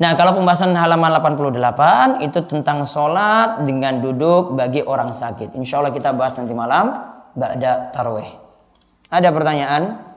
Nah, 0.00 0.18
kalau 0.18 0.34
pembahasan 0.34 0.74
halaman 0.74 1.14
88 1.14 2.26
itu 2.26 2.42
tentang 2.50 2.82
sholat 2.82 3.62
dengan 3.62 4.02
duduk 4.02 4.58
bagi 4.58 4.82
orang 4.82 5.14
sakit. 5.14 5.54
Insya 5.54 5.78
Allah 5.78 5.94
kita 5.94 6.10
bahas 6.10 6.34
nanti 6.34 6.50
malam, 6.50 6.90
ba'da 7.38 7.94
tarwih. 7.94 8.26
Ada 9.12 9.30
pertanyaan? 9.30 10.11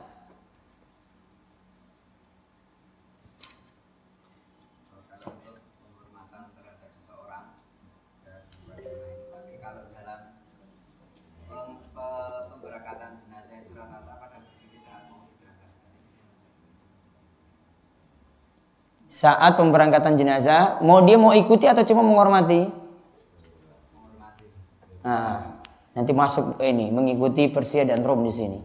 Saat 19.15 19.55
pemberangkatan 19.55 20.19
jenazah 20.19 20.83
mau 20.83 20.99
dia 20.99 21.15
mau 21.15 21.31
ikuti 21.31 21.63
atau 21.63 21.87
cuma 21.87 22.03
menghormati? 22.03 22.67
Nah 25.07 25.55
nanti 25.95 26.11
masuk 26.11 26.59
ini 26.59 26.91
mengikuti 26.91 27.47
persia 27.47 27.87
dan 27.87 28.03
rom 28.03 28.27
di 28.27 28.33
sini. 28.35 28.59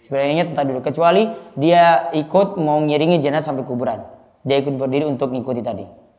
Sebenarnya 0.00 0.52
tetap 0.52 0.68
dulu 0.68 0.84
kecuali 0.84 1.32
dia 1.56 2.12
ikut 2.12 2.60
mau 2.60 2.76
ngiringi 2.84 3.16
jenazah 3.16 3.52
sampai 3.52 3.64
kuburan. 3.64 4.04
Dia 4.44 4.60
ikut 4.60 4.76
berdiri 4.76 5.08
untuk 5.08 5.32
mengikuti 5.32 5.64
tadi 5.64 6.09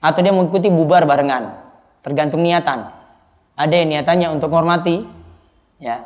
atau 0.00 0.20
dia 0.20 0.32
mengikuti 0.32 0.68
bubar 0.68 1.04
barengan 1.08 1.56
tergantung 2.04 2.44
niatan 2.44 2.92
ada 3.56 3.74
yang 3.74 3.88
niatannya 3.88 4.28
untuk 4.32 4.52
menghormati 4.52 5.04
ya 5.80 6.04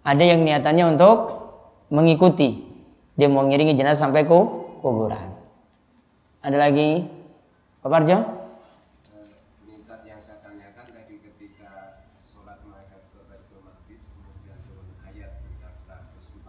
ada 0.00 0.22
yang 0.24 0.40
niatannya 0.42 0.96
untuk 0.96 1.16
mengikuti 1.90 2.70
dia 3.20 3.28
mau 3.28 3.44
ngiringi 3.44 3.76
jenazah 3.76 4.08
sampai 4.08 4.24
ke 4.24 4.32
kuburan. 4.80 5.28
Ada 6.40 6.56
lagi? 6.56 7.04
Pak 7.84 7.92
Parjo? 7.92 8.16
yang 10.00 10.22
saya 10.24 10.40
tanyakan 10.40 10.88
tadi 10.88 11.20
ketika 11.20 12.00
sholat 12.24 12.64
menghadap 12.64 13.12
ke 13.12 13.20
Baitul 13.28 13.60
Maqdis 13.60 14.00
kemudian 14.00 14.56
turun 14.64 14.88
ayat 15.04 15.44
144 15.84 16.48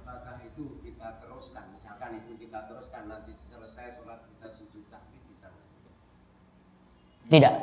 apakah 0.00 0.36
itu 0.40 0.80
kita 0.80 1.20
teruskan 1.20 1.68
misalkan 1.76 2.16
itu 2.24 2.32
kita 2.40 2.64
teruskan 2.64 3.12
nanti 3.12 3.36
selesai 3.36 3.92
sholat 3.92 4.24
kita 4.24 4.48
sujud 4.48 4.88
sahwi 4.88 5.20
bisa 5.28 5.52
tidak 7.30 7.54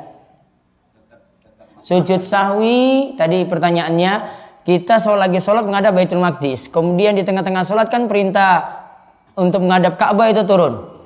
sujud 1.84 2.20
sahwi 2.24 3.12
tadi 3.16 3.44
pertanyaannya 3.44 4.44
kita 4.64 4.96
sholat 4.96 5.28
lagi 5.28 5.44
sholat 5.44 5.68
menghadap 5.68 5.92
Baitul 5.92 6.24
Maqdis. 6.24 6.72
Kemudian 6.72 7.12
di 7.12 7.20
tengah-tengah 7.20 7.68
sholat 7.68 7.92
kan 7.92 8.08
perintah 8.08 8.80
untuk 9.36 9.60
menghadap 9.60 10.00
Ka'bah 10.00 10.32
itu 10.32 10.40
turun. 10.48 10.96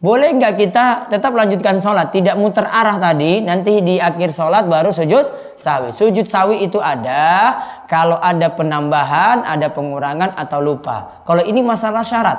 Boleh 0.00 0.32
nggak 0.32 0.54
kita 0.56 1.12
tetap 1.12 1.34
lanjutkan 1.36 1.76
sholat? 1.76 2.08
Tidak 2.08 2.38
muter 2.38 2.64
arah 2.64 2.96
tadi, 2.96 3.44
nanti 3.44 3.84
di 3.84 4.00
akhir 4.00 4.32
sholat 4.32 4.64
baru 4.64 4.94
sujud 4.94 5.58
sawi. 5.58 5.92
Sujud 5.92 6.24
sawi 6.24 6.64
itu 6.64 6.80
ada 6.80 7.58
kalau 7.84 8.16
ada 8.16 8.48
penambahan, 8.54 9.44
ada 9.44 9.68
pengurangan 9.68 10.32
atau 10.38 10.62
lupa. 10.62 11.20
Kalau 11.28 11.44
ini 11.44 11.60
masalah 11.60 12.00
syarat. 12.00 12.38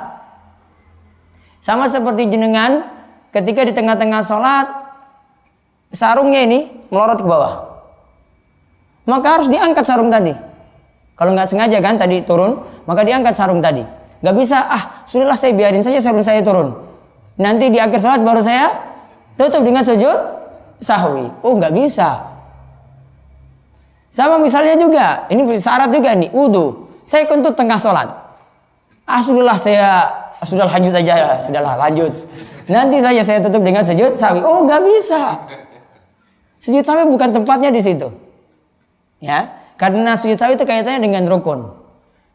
Sama 1.62 1.86
seperti 1.86 2.26
jenengan 2.32 2.82
ketika 3.30 3.62
di 3.62 3.70
tengah-tengah 3.70 4.26
sholat, 4.26 4.66
sarungnya 5.92 6.40
ini 6.48 6.72
melorot 6.88 7.20
ke 7.20 7.28
bawah. 7.28 7.54
Maka 9.06 9.38
harus 9.38 9.48
diangkat 9.52 9.84
sarung 9.84 10.08
tadi. 10.08 10.32
Kalau 11.14 11.36
nggak 11.36 11.46
sengaja 11.46 11.78
kan 11.78 12.00
tadi 12.00 12.24
turun, 12.24 12.58
maka 12.88 13.04
diangkat 13.04 13.36
sarung 13.36 13.60
tadi. 13.60 13.84
Nggak 14.22 14.34
bisa, 14.38 14.58
ah 14.66 15.04
sudahlah 15.04 15.36
saya 15.36 15.52
biarin 15.52 15.84
saja 15.84 16.00
sarung 16.00 16.24
saya 16.24 16.40
turun. 16.40 16.72
Nanti 17.38 17.68
di 17.68 17.78
akhir 17.78 17.98
sholat 17.98 18.22
baru 18.22 18.38
saya 18.38 18.70
tutup 19.34 19.66
dengan 19.66 19.82
sujud 19.82 20.18
sahwi. 20.78 21.26
Oh 21.42 21.58
nggak 21.58 21.74
bisa. 21.74 22.30
Sama 24.12 24.36
misalnya 24.36 24.76
juga, 24.76 25.24
ini 25.32 25.56
syarat 25.56 25.88
juga 25.88 26.12
nih, 26.12 26.28
wudhu. 26.30 26.84
Saya 27.02 27.24
kentut 27.24 27.56
tengah 27.56 27.80
sholat. 27.80 28.08
Ah 29.08 29.18
sudahlah 29.18 29.58
saya, 29.58 30.06
sudah 30.44 30.68
lanjut 30.68 30.94
aja, 30.94 31.40
sudahlah 31.42 31.74
lanjut. 31.80 32.12
Nanti 32.70 33.02
saja 33.02 33.22
saya 33.26 33.38
tutup 33.42 33.66
dengan 33.66 33.82
sujud 33.82 34.14
sahwi. 34.14 34.38
Oh 34.44 34.62
nggak 34.62 34.80
bisa. 34.86 35.34
Sujud 36.62 36.86
sahwi 36.86 37.10
bukan 37.10 37.34
tempatnya 37.34 37.74
di 37.74 37.82
situ. 37.82 38.06
Ya, 39.18 39.50
karena 39.74 40.14
sujud 40.14 40.38
sawi 40.38 40.54
itu 40.54 40.62
kaitannya 40.62 41.02
dengan 41.02 41.26
rukun. 41.26 41.74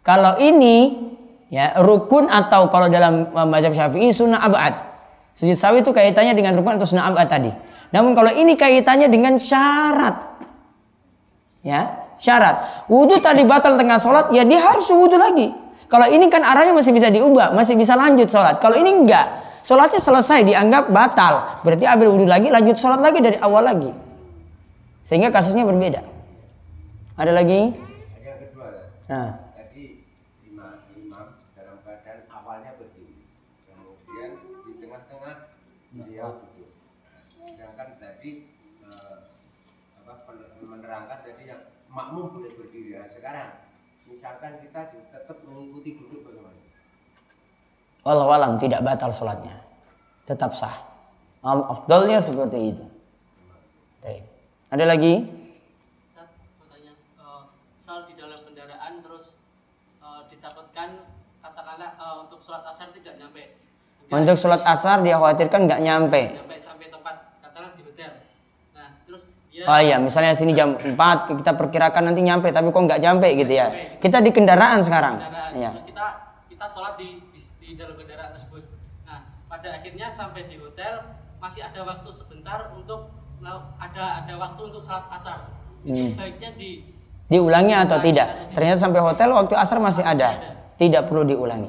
Kalau 0.04 0.36
ini 0.36 1.00
ya 1.48 1.80
rukun 1.80 2.28
atau 2.28 2.68
kalau 2.68 2.92
dalam 2.92 3.32
uh, 3.32 3.48
mazhab 3.48 3.72
Syafi'i 3.72 4.12
sunnah 4.12 4.44
abad. 4.44 4.76
Sujud 5.32 5.56
sawi 5.56 5.80
itu 5.80 5.96
kaitannya 5.96 6.36
dengan 6.36 6.60
rukun 6.60 6.76
atau 6.76 6.84
sunnah 6.84 7.08
abad 7.08 7.24
tadi. 7.24 7.52
Namun 7.96 8.12
kalau 8.12 8.36
ini 8.36 8.60
kaitannya 8.60 9.08
dengan 9.08 9.40
syarat. 9.40 10.44
Ya, 11.64 12.12
syarat. 12.20 12.88
Wudhu 12.92 13.24
tadi 13.24 13.48
batal 13.48 13.80
tengah 13.80 13.96
sholat, 13.96 14.36
ya 14.36 14.44
dia 14.44 14.60
harus 14.60 14.92
wudhu 14.92 15.16
lagi. 15.16 15.56
Kalau 15.88 16.04
ini 16.04 16.28
kan 16.28 16.44
arahnya 16.44 16.76
masih 16.76 16.92
bisa 16.92 17.08
diubah, 17.08 17.56
masih 17.56 17.80
bisa 17.80 17.96
lanjut 17.96 18.28
sholat. 18.28 18.60
Kalau 18.60 18.76
ini 18.76 18.92
enggak, 18.92 19.24
sholatnya 19.64 20.04
selesai 20.04 20.44
dianggap 20.44 20.92
batal. 20.92 21.64
Berarti 21.64 21.88
ambil 21.88 22.12
wudhu 22.12 22.28
lagi, 22.28 22.52
lanjut 22.52 22.76
sholat 22.76 23.00
lagi 23.00 23.24
dari 23.24 23.40
awal 23.40 23.64
lagi. 23.64 24.07
Sehingga 25.08 25.32
kasusnya 25.32 25.64
berbeda. 25.64 26.04
Ada 27.16 27.32
lagi? 27.32 27.72
Yang 28.20 28.52
kedua, 28.52 28.68
Nah, 29.08 29.56
tadi 29.56 30.04
imam, 30.44 30.84
imam 31.00 31.28
dalam 31.56 31.80
keadaan 31.80 32.28
awalnya 32.28 32.76
berdiri, 32.76 33.24
kemudian 33.64 34.36
di 34.68 34.74
tengah-tengah 34.76 35.36
beliau 35.96 36.44
duduk. 36.44 36.76
Sedangkan 37.40 37.96
tadi 38.04 38.52
eh, 38.84 39.18
apa, 40.04 40.32
menerangkan 40.60 41.24
tadi 41.24 41.44
yang 41.56 41.64
makmum 41.88 42.36
boleh 42.36 42.52
berdiri. 42.60 43.00
Nah, 43.00 43.08
sekarang 43.08 43.64
misalkan 44.12 44.60
kita 44.60 44.92
tetap 44.92 45.40
mengikuti 45.48 45.96
duduk 45.96 46.28
bagaimana? 46.28 46.60
walau 48.04 48.28
alam 48.32 48.60
tidak 48.60 48.84
batal 48.84 49.12
sholatnya. 49.12 49.56
Tetap 50.28 50.52
sah. 50.52 50.84
Afdolnya 51.44 52.20
seperti 52.20 52.76
itu. 52.76 52.97
Ada 54.68 54.84
lagi? 54.84 55.24
Ustaz, 55.24 56.28
pertanyaan 56.60 56.98
eh, 57.00 57.42
misal 57.80 57.98
di 58.04 58.14
dalam 58.20 58.36
kendaraan 58.36 58.94
terus 59.00 59.40
eh, 60.04 60.22
ditakutkan 60.28 60.90
katakanlah 61.40 61.92
eh, 61.96 62.16
untuk 62.20 62.40
sholat 62.44 62.64
asar 62.68 62.92
tidak 62.92 63.16
nyampe 63.16 63.44
Mungkin 64.08 64.24
Untuk 64.24 64.36
sholat 64.40 64.64
asar 64.64 65.04
dia 65.04 65.20
khawatirkan 65.20 65.68
nggak 65.68 65.82
nyampe. 65.84 66.22
nyampe 66.36 66.56
sampai 66.60 66.88
tempat 66.88 67.16
katakanlah 67.40 67.72
di 67.76 67.84
hotel 67.84 68.12
nah 68.72 68.88
terus 69.04 69.24
dia 69.48 69.64
Oh 69.68 69.80
iya, 69.80 69.98
misalnya 69.98 70.32
sini 70.32 70.52
jam 70.52 70.76
4 70.76 70.96
kita 71.34 71.52
perkirakan 71.56 72.12
nanti 72.12 72.22
nyampe, 72.22 72.52
tapi 72.52 72.68
kok 72.70 72.84
nggak 72.84 73.02
nyampe 73.02 73.28
gitu 73.36 73.52
ya. 73.52 73.68
Kita 73.98 74.20
di 74.20 74.32
kendaraan 74.32 74.80
sekarang. 74.84 75.16
kendaraan 75.20 75.52
Iya. 75.56 75.70
terus 75.76 75.88
kita 75.88 76.06
kita 76.52 76.66
sholat 76.68 76.94
di, 77.00 77.24
di 77.32 77.40
di 77.40 77.70
dalam 77.76 77.96
kendaraan 77.96 78.32
tersebut 78.32 78.64
nah 79.04 79.20
pada 79.48 79.80
akhirnya 79.80 80.08
sampai 80.08 80.44
di 80.46 80.60
hotel 80.60 81.08
masih 81.40 81.64
ada 81.64 81.84
waktu 81.84 82.10
sebentar 82.12 82.72
untuk 82.72 83.12
ada 83.78 84.04
ada 84.24 84.34
waktu 84.38 84.62
untuk 84.68 84.82
sholat 84.82 85.06
asar 85.14 85.50
itu 85.86 85.94
Hmm. 85.94 86.20
baiknya 86.20 86.52
di 86.58 86.70
Diulangi 87.28 87.76
atau 87.76 88.00
tidak? 88.00 88.56
Ternyata 88.56 88.80
sampai 88.88 89.04
hotel 89.04 89.36
waktu 89.36 89.52
asar 89.60 89.84
masih 89.84 90.00
ada. 90.00 90.56
Tidak 90.80 91.04
perlu 91.12 91.28
diulangi. 91.28 91.68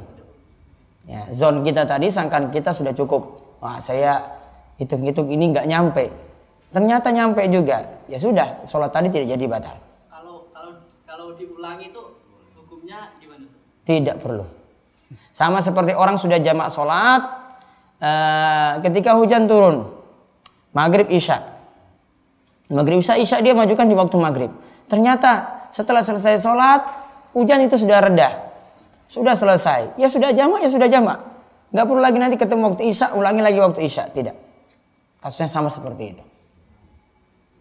Ya, 1.11 1.27
zone 1.35 1.67
kita 1.67 1.83
tadi 1.83 2.07
sangkan 2.07 2.55
kita 2.55 2.71
sudah 2.71 2.95
cukup. 2.95 3.27
Wah, 3.59 3.83
saya 3.83 4.23
hitung-hitung 4.79 5.27
ini 5.27 5.51
nggak 5.51 5.67
nyampe. 5.67 6.15
Ternyata 6.71 7.11
nyampe 7.11 7.43
juga. 7.51 8.07
Ya 8.07 8.23
sudah, 8.23 8.63
sholat 8.63 8.95
tadi 8.95 9.11
tidak 9.11 9.35
jadi 9.35 9.45
batal. 9.51 9.77
kalau 10.07 10.47
kalau 10.55 10.73
kalau 11.03 11.27
diulangi 11.35 11.91
itu 11.91 12.03
hukumnya 12.55 13.19
gimana 13.19 13.51
Tidak 13.83 14.17
perlu. 14.23 14.47
Sama 15.35 15.59
seperti 15.59 15.91
orang 15.91 16.21
sudah 16.23 16.39
jamak 16.39 16.71
sholat, 16.71 17.23
eh, 17.99 18.73
ketika 18.87 19.19
hujan 19.19 19.51
turun, 19.51 19.91
maghrib 20.71 21.11
isya. 21.11 21.58
Maghrib 22.69 23.01
isya, 23.01 23.17
isya 23.17 23.41
dia 23.41 23.57
majukan 23.57 23.89
di 23.89 23.97
waktu 23.97 24.17
maghrib. 24.21 24.53
Ternyata 24.89 25.65
setelah 25.73 26.05
selesai 26.05 26.37
sholat, 26.41 26.85
hujan 27.33 27.65
itu 27.65 27.81
sudah 27.81 28.05
reda. 28.05 28.53
Sudah 29.09 29.33
selesai. 29.33 29.97
Ya 29.97 30.09
sudah 30.09 30.37
jamak, 30.37 30.61
ya 30.61 30.69
sudah 30.69 30.89
jamak. 30.89 31.25
Nggak 31.73 31.85
perlu 31.89 32.01
lagi 32.01 32.19
nanti 32.21 32.37
ketemu 32.37 32.73
waktu 32.73 32.85
isya, 32.93 33.17
ulangi 33.17 33.41
lagi 33.41 33.57
waktu 33.61 33.81
isya. 33.85 34.13
Tidak. 34.13 34.37
Kasusnya 35.21 35.49
sama 35.49 35.73
seperti 35.73 36.05
itu. 36.13 36.25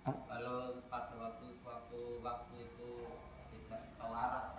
kalau 0.08 0.78
pada 0.88 1.16
waktu 1.20 1.46
suatu 1.60 2.22
waktu 2.24 2.56
itu 2.64 2.88
tidak 3.68 3.92
kelar 4.00 4.56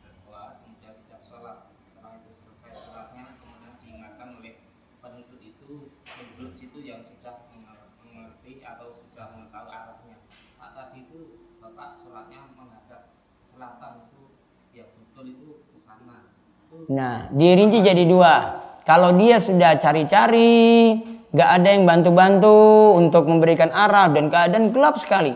tidak 0.00 0.14
kelar 0.24 0.48
kemudian 0.56 0.94
tidak 1.04 1.20
sholat 1.20 1.68
setelah 1.76 2.12
itu 2.16 2.30
selesai 2.32 2.72
sholatnya 2.80 3.24
kemudian 3.42 3.72
diingatkan 3.84 4.28
oleh 4.40 4.54
penduduk 5.04 5.40
itu 5.44 5.92
penduduk 6.08 6.52
situ 6.56 6.78
yang 6.80 7.04
sudah 7.04 7.44
menger- 7.52 7.92
mengerti 8.06 8.64
atau 8.64 8.88
sudah 8.96 9.26
mengetahui 9.36 9.72
arahnya 9.76 10.16
pak 10.56 10.70
tadi 10.72 10.98
itu 11.04 11.18
bapak 11.60 11.88
sholatnya 12.00 12.40
menghadap 12.56 13.12
selatan 13.44 13.92
itu 14.08 14.22
ya 14.72 14.88
betul 14.88 15.24
itu 15.28 15.48
ke 15.68 15.76
sana 15.76 16.32
itu 16.64 16.71
Nah, 16.90 17.30
dirinci 17.30 17.78
jadi 17.78 18.02
dua. 18.08 18.34
Kalau 18.82 19.14
dia 19.14 19.38
sudah 19.38 19.78
cari-cari, 19.78 20.98
nggak 21.30 21.50
ada 21.60 21.68
yang 21.70 21.84
bantu-bantu 21.86 22.56
untuk 22.98 23.30
memberikan 23.30 23.70
arah 23.70 24.10
dan 24.10 24.26
keadaan 24.26 24.74
gelap 24.74 24.98
sekali. 24.98 25.30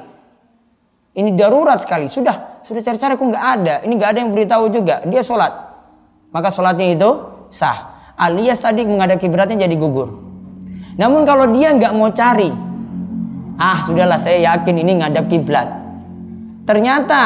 Ini 1.17 1.31
darurat 1.39 1.79
sekali. 1.79 2.11
Sudah, 2.11 2.61
sudah 2.67 2.83
cari-cari 2.83 3.15
kok 3.15 3.27
nggak 3.31 3.47
ada. 3.61 3.75
Ini 3.87 3.93
nggak 3.95 4.11
ada 4.11 4.19
yang 4.19 4.31
beritahu 4.35 4.65
juga. 4.69 5.07
Dia 5.07 5.23
sholat. 5.23 5.53
Maka 6.35 6.51
sholatnya 6.51 6.93
itu 6.93 7.11
sah. 7.49 7.95
Alias 8.17 8.61
tadi 8.65 8.83
menghadap 8.83 9.23
kiblatnya 9.23 9.69
jadi 9.69 9.77
gugur. 9.79 10.13
Namun 10.97 11.29
kalau 11.29 11.53
dia 11.53 11.77
nggak 11.77 11.93
mau 11.93 12.09
cari, 12.09 12.49
ah 13.61 13.79
sudahlah 13.85 14.17
saya 14.17 14.41
yakin 14.53 14.75
ini 14.81 14.93
ngadap 15.01 15.29
kiblat. 15.29 15.69
Ternyata 16.65 17.23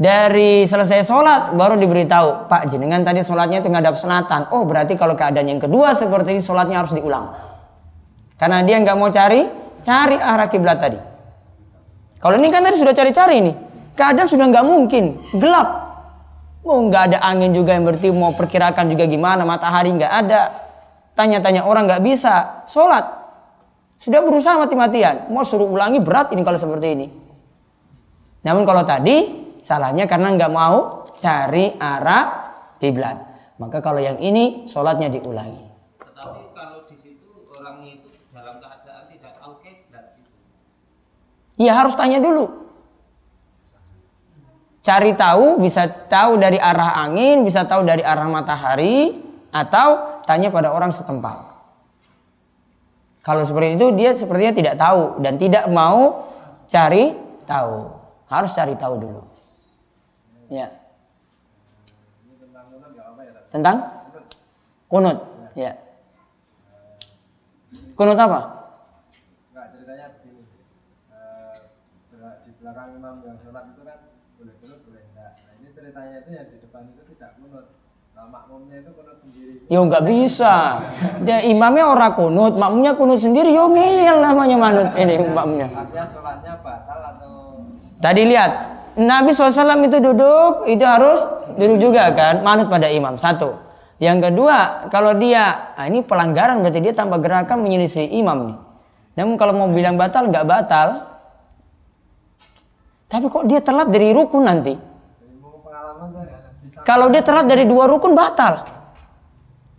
dari 0.00 0.64
selesai 0.64 1.04
sholat 1.04 1.52
baru 1.52 1.76
diberitahu 1.76 2.48
Pak 2.48 2.72
jenengan 2.72 3.04
tadi 3.04 3.20
sholatnya 3.20 3.60
itu 3.60 3.68
ngadap 3.68 4.00
selatan. 4.00 4.48
Oh 4.48 4.64
berarti 4.64 4.96
kalau 4.96 5.12
keadaan 5.12 5.44
yang 5.44 5.60
kedua 5.60 5.92
seperti 5.92 6.32
ini 6.32 6.40
sholatnya 6.40 6.80
harus 6.80 6.96
diulang. 6.96 7.36
Karena 8.40 8.64
dia 8.64 8.80
nggak 8.80 8.96
mau 8.96 9.12
cari 9.12 9.44
cari 9.84 10.16
arah 10.16 10.48
kiblat 10.48 10.80
tadi. 10.80 10.96
Kalau 12.16 12.32
ini 12.40 12.48
kan 12.48 12.64
tadi 12.64 12.80
sudah 12.80 12.96
cari-cari 12.96 13.44
nih 13.44 13.56
keadaan 13.92 14.24
sudah 14.24 14.48
nggak 14.48 14.64
mungkin 14.64 15.20
gelap. 15.36 15.68
Mau 16.64 16.80
nggak 16.88 17.02
ada 17.12 17.18
angin 17.20 17.52
juga 17.52 17.76
yang 17.76 17.84
berarti 17.84 18.08
mau 18.08 18.32
perkirakan 18.32 18.88
juga 18.88 19.04
gimana 19.04 19.44
matahari 19.44 19.92
nggak 19.92 20.12
ada 20.16 20.40
tanya-tanya 21.12 21.68
orang 21.68 21.84
nggak 21.84 22.00
bisa 22.00 22.64
sholat. 22.64 23.04
Sudah 24.00 24.24
berusaha 24.24 24.56
mati-matian 24.56 25.28
mau 25.28 25.44
suruh 25.44 25.68
ulangi 25.68 26.00
berat 26.00 26.32
ini 26.32 26.40
kalau 26.40 26.56
seperti 26.56 26.88
ini. 26.96 27.06
Namun 28.48 28.64
kalau 28.64 28.80
tadi 28.88 29.39
salahnya 29.60 30.08
karena 30.10 30.34
nggak 30.34 30.52
mau 30.52 31.06
cari 31.16 31.76
arah 31.76 32.24
kiblat. 32.80 33.16
Maka 33.60 33.84
kalau 33.84 34.00
yang 34.00 34.16
ini 34.18 34.64
sholatnya 34.64 35.12
diulangi. 35.12 35.68
tetapi 36.00 36.42
kalau 36.56 36.88
di 36.88 36.96
situ 36.96 37.28
orangnya 37.52 38.00
itu 38.00 38.08
dalam 38.32 38.56
keadaan 38.56 39.04
tidak 39.12 39.32
tahu 39.36 39.52
kiblat 39.60 40.16
itu 40.16 40.32
Iya 41.60 41.72
harus 41.76 41.92
tanya 41.92 42.18
dulu. 42.18 42.48
Cari 44.80 45.12
tahu 45.12 45.60
bisa 45.60 45.92
tahu 46.08 46.40
dari 46.40 46.56
arah 46.56 47.04
angin, 47.04 47.44
bisa 47.44 47.68
tahu 47.68 47.84
dari 47.84 48.00
arah 48.00 48.24
matahari, 48.32 49.12
atau 49.52 50.20
tanya 50.24 50.48
pada 50.48 50.72
orang 50.72 50.88
setempat. 50.88 51.50
Kalau 53.20 53.44
seperti 53.44 53.76
itu 53.76 53.86
dia 53.92 54.16
sepertinya 54.16 54.56
tidak 54.56 54.74
tahu 54.80 55.20
dan 55.20 55.36
tidak 55.36 55.68
mau 55.68 56.24
cari 56.64 57.12
tahu. 57.44 57.92
Harus 58.30 58.56
cari 58.56 58.72
tahu 58.78 58.94
dulu. 58.96 59.22
Ya. 60.50 60.66
Tentang 63.50 63.76
kunut. 64.86 65.18
Ya. 65.54 65.74
Kunut 67.94 68.18
apa? 68.18 68.40
Enggak 69.50 69.66
ceritanya 69.74 70.06
begini. 70.18 70.42
Eh, 71.10 71.56
bela- 72.14 72.38
di 72.46 72.50
belakang 72.58 72.98
imam 72.98 73.14
yang 73.26 73.38
sholat 73.38 73.64
itu 73.74 73.82
kan 73.86 73.98
boleh 74.38 74.54
kunut 74.58 74.80
boleh 74.86 75.02
enggak. 75.10 75.30
Nah 75.38 75.52
ini 75.58 75.68
ceritanya 75.70 76.16
itu 76.22 76.30
yang 76.34 76.46
di 76.50 76.56
depan 76.62 76.82
itu 76.94 77.02
tidak 77.14 77.30
kunut. 77.38 77.66
Nah 78.14 78.24
makmumnya 78.26 78.76
itu 78.82 78.90
kunut 78.94 79.16
sendiri. 79.18 79.54
Yo 79.70 79.80
nggak 79.86 80.04
bisa. 80.06 80.54
Dia 81.26 81.38
imamnya 81.46 81.84
orang 81.90 82.12
kunut, 82.18 82.54
makmumnya 82.58 82.92
kunut 82.98 83.18
sendiri. 83.22 83.50
Yo 83.54 83.70
ngeyel 83.70 84.18
namanya 84.18 84.56
manut 84.58 84.90
ini 84.98 85.14
makmumnya. 85.30 85.68
Artinya 85.70 86.06
sholatnya 86.06 86.54
batal 86.62 87.00
atau 87.14 87.34
Tadi 88.00 88.22
lihat 88.24 88.79
Nabi 89.00 89.32
SAW 89.32 89.80
itu 89.80 89.96
duduk, 89.96 90.68
itu 90.68 90.84
harus 90.84 91.24
duduk 91.56 91.88
juga 91.88 92.12
kan, 92.12 92.44
manut 92.44 92.68
pada 92.68 92.92
imam. 92.92 93.16
Satu. 93.16 93.56
Yang 93.96 94.28
kedua, 94.28 94.88
kalau 94.92 95.16
dia, 95.16 95.72
nah 95.76 95.88
ini 95.88 96.04
pelanggaran 96.04 96.60
berarti 96.60 96.80
dia 96.84 96.92
tanpa 96.92 97.16
gerakan 97.16 97.64
menyelisih 97.64 98.04
imam 98.12 98.52
nih. 98.52 98.58
Namun 99.16 99.40
kalau 99.40 99.56
mau 99.56 99.68
bilang 99.72 99.96
batal, 99.96 100.28
nggak 100.28 100.44
batal. 100.44 100.88
Tapi 103.08 103.26
kok 103.28 103.44
dia 103.48 103.64
telat 103.64 103.88
dari 103.88 104.12
rukun 104.12 104.44
nanti? 104.44 104.74
Kalau 106.84 107.12
dia 107.12 107.20
telat 107.20 107.44
dari 107.48 107.64
dua 107.64 107.88
rukun 107.88 108.12
batal. 108.12 108.64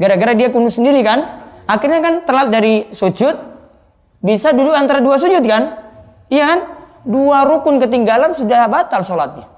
Gara-gara 0.02 0.34
dia 0.34 0.50
kunut 0.50 0.74
sendiri 0.74 1.02
kan. 1.06 1.42
Akhirnya 1.70 2.02
kan 2.02 2.14
telat 2.26 2.50
dari 2.50 2.90
sujud. 2.90 3.38
Bisa 4.22 4.54
duduk 4.54 4.74
antara 4.74 5.02
dua 5.02 5.18
sujud 5.18 5.42
kan. 5.46 5.78
Iya 6.30 6.44
kan. 6.46 6.60
Dua 7.02 7.44
rukun 7.48 7.82
ketinggalan 7.82 8.34
sudah 8.34 8.70
batal 8.70 9.02
sholatnya. 9.02 9.50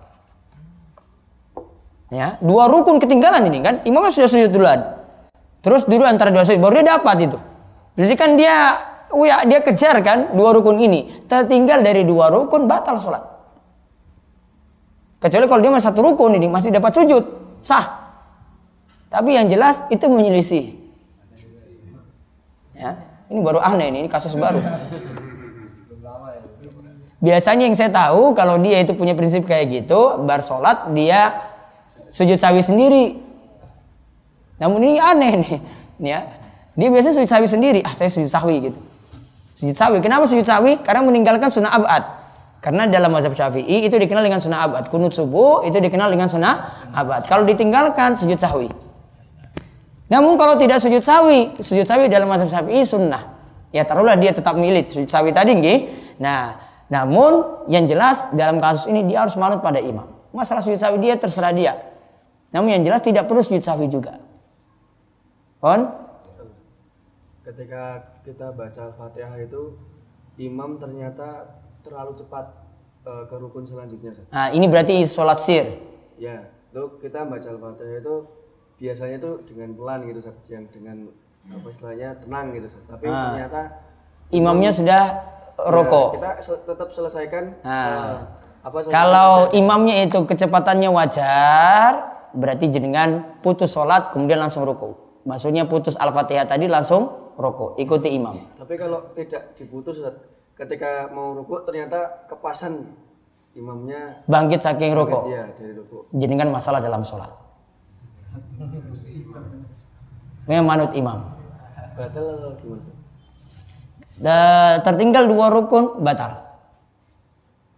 Ya, 2.13 2.37
dua 2.45 2.69
rukun 2.69 3.01
ketinggalan 3.01 3.43
ini 3.49 3.59
kan. 3.59 3.75
Imamnya 3.83 4.13
sudah 4.13 4.29
sujud 4.29 4.53
duluan. 4.53 5.01
Terus 5.65 5.89
duduk 5.89 6.05
antara 6.05 6.29
dua 6.29 6.45
sujud. 6.45 6.61
Baru 6.61 6.79
dia 6.79 6.95
dapat 6.99 7.17
itu. 7.25 7.37
Berarti 7.97 8.15
kan 8.15 8.37
dia, 8.37 8.55
ya, 9.11 9.35
dia 9.49 9.59
kejar 9.65 9.97
kan 10.05 10.37
dua 10.37 10.53
rukun 10.53 10.77
ini. 10.77 11.09
Tertinggal 11.25 11.81
dari 11.81 12.05
dua 12.05 12.29
rukun 12.29 12.69
batal 12.69 13.01
sholat. 13.01 13.23
Kecuali 15.23 15.47
kalau 15.47 15.61
dia 15.63 15.71
masih 15.71 15.87
satu 15.87 16.03
rukun 16.03 16.35
ini 16.35 16.51
masih 16.51 16.69
dapat 16.69 16.91
sujud, 16.91 17.23
sah. 17.63 18.11
Tapi 19.07 19.39
yang 19.39 19.47
jelas 19.47 19.79
itu 19.87 20.03
menyelisih. 20.11 20.75
Ya, 22.75 22.99
ini 23.31 23.39
baru 23.39 23.63
aneh 23.63 23.87
ini, 23.87 24.03
ini 24.03 24.09
kasus 24.11 24.35
baru. 24.35 24.59
Biasanya 27.23 27.71
yang 27.71 27.75
saya 27.79 27.87
tahu 27.87 28.35
kalau 28.35 28.59
dia 28.59 28.83
itu 28.83 28.91
punya 28.99 29.15
prinsip 29.15 29.47
kayak 29.47 29.71
gitu, 29.71 30.19
bar 30.27 30.43
sholat 30.43 30.91
dia 30.91 31.31
sujud 32.11 32.35
sawi 32.35 32.59
sendiri. 32.59 33.15
Namun 34.59 34.83
ini 34.83 34.99
aneh 34.99 35.31
nih, 35.39 35.55
ya. 36.11 36.19
Dia 36.75 36.87
biasanya 36.91 37.15
sujud 37.15 37.31
sawi 37.31 37.47
sendiri. 37.47 37.79
Ah, 37.79 37.95
saya 37.95 38.11
sujud 38.11 38.27
sawi 38.27 38.67
gitu. 38.67 38.79
Sujud 39.55 39.77
sawi. 39.77 40.03
Kenapa 40.03 40.27
sujud 40.27 40.43
sawi? 40.43 40.83
Karena 40.83 40.99
meninggalkan 41.05 41.47
sunnah 41.47 41.71
abad. 41.71 42.03
Karena 42.59 42.87
dalam 42.87 43.11
mazhab 43.11 43.35
Syafi'i 43.35 43.87
itu 43.87 43.95
dikenal 43.95 44.23
dengan 44.23 44.43
sunnah 44.43 44.67
abad. 44.67 44.91
Kunut 44.91 45.15
subuh 45.15 45.63
itu 45.63 45.79
dikenal 45.79 46.11
dengan 46.11 46.27
sunnah 46.27 46.87
abad. 46.91 47.23
Kalau 47.27 47.47
ditinggalkan 47.47 48.19
sujud 48.19 48.39
sahwi. 48.39 48.67
Namun 50.11 50.35
kalau 50.35 50.59
tidak 50.59 50.83
sujud 50.83 50.99
sawi, 50.99 51.55
sujud 51.59 51.87
sawi 51.87 52.11
dalam 52.11 52.27
mazhab 52.27 52.51
Syafi'i 52.51 52.83
sunnah. 52.83 53.31
Ya 53.71 53.87
taruhlah 53.87 54.19
dia 54.19 54.35
tetap 54.35 54.59
milit 54.59 54.91
sujud 54.91 55.07
sawi 55.07 55.31
tadi 55.31 55.55
nggih. 55.55 55.79
Nah, 56.19 56.55
namun 56.93 57.65
yang 57.65 57.89
jelas 57.89 58.29
dalam 58.37 58.61
kasus 58.61 58.85
ini 58.85 59.01
dia 59.09 59.25
harus 59.25 59.33
manut 59.33 59.65
pada 59.65 59.81
imam. 59.81 60.05
Masalah 60.29 60.61
sujud 60.61 60.77
sawi 60.77 61.01
dia 61.01 61.17
terserah 61.17 61.49
dia. 61.49 61.73
Namun 62.53 62.69
yang 62.69 62.85
jelas 62.85 63.01
tidak 63.01 63.25
perlu 63.25 63.41
sujud 63.41 63.65
sawi 63.65 63.89
juga. 63.89 64.21
On? 65.65 66.03
ketika 67.43 68.15
kita 68.23 68.55
baca 68.55 68.87
Al-Fatihah 68.87 69.35
itu 69.43 69.75
imam 70.39 70.79
ternyata 70.79 71.59
terlalu 71.83 72.15
cepat 72.15 72.55
eh, 73.03 73.23
ke 73.27 73.35
rukun 73.35 73.67
selanjutnya. 73.67 74.15
Nah, 74.31 74.47
ini 74.55 74.65
berarti 74.71 75.03
sholat 75.03 75.43
sir. 75.43 75.67
Ya, 76.15 76.47
itu 76.71 76.83
kita 77.03 77.27
baca 77.27 77.43
Al-Fatihah 77.43 77.99
itu 77.99 78.15
biasanya 78.79 79.19
tuh 79.19 79.43
dengan 79.43 79.75
pelan 79.75 80.07
gitu 80.07 80.19
yang 80.47 80.71
dengan 80.71 81.11
apa 81.51 81.67
istilahnya 81.67 82.15
tenang 82.15 82.55
gitu. 82.55 82.67
Tapi 82.87 83.05
Ah. 83.11 83.35
ternyata 83.35 83.61
Imamnya 84.33 84.71
sudah 84.73 85.01
ya, 85.55 85.69
rokok. 85.69 86.07
kita 86.15 86.29
se- 86.39 86.63
tetap 86.63 86.87
selesaikan 86.89 87.43
Nah. 87.61 87.87
eh, 87.87 88.15
apa 88.63 88.77
Kalau 88.87 89.51
imamnya 89.51 90.03
itu 90.03 90.23
kecepatannya 90.23 90.87
wajar, 90.87 91.91
berarti 92.31 92.71
jenengan 92.71 93.37
putus 93.39 93.69
sholat 93.69 94.09
kemudian 94.09 94.39
langsung 94.39 94.63
ruku. 94.63 94.95
Maksudnya 95.23 95.67
putus 95.67 95.95
al-fatihah 95.95 96.43
tadi 96.43 96.67
langsung 96.67 97.35
ruku, 97.35 97.75
ikuti 97.75 98.11
imam. 98.11 98.35
Tapi 98.55 98.73
kalau 98.75 99.11
tidak 99.11 99.51
diputus 99.53 99.99
ketika 100.53 101.09
mau 101.09 101.33
rukuk 101.33 101.63
ternyata 101.63 102.23
kepasan 102.25 102.93
imamnya 103.53 104.23
Bangkit 104.25 104.61
saking 104.61 104.95
ruku. 104.95 105.27
Iya, 105.27 105.51
dari. 105.53 105.75
Jenengan 106.13 106.49
masalah 106.49 106.79
dalam 106.79 107.03
sholat. 107.03 107.29
Memang 110.43 110.65
manut 110.65 110.91
imam. 110.93 111.19
Batal 111.93 112.57
gimana? 112.59 112.92
Tertinggal 114.83 115.25
dua 115.25 115.49
rukun 115.49 116.03
batal. 116.05 116.43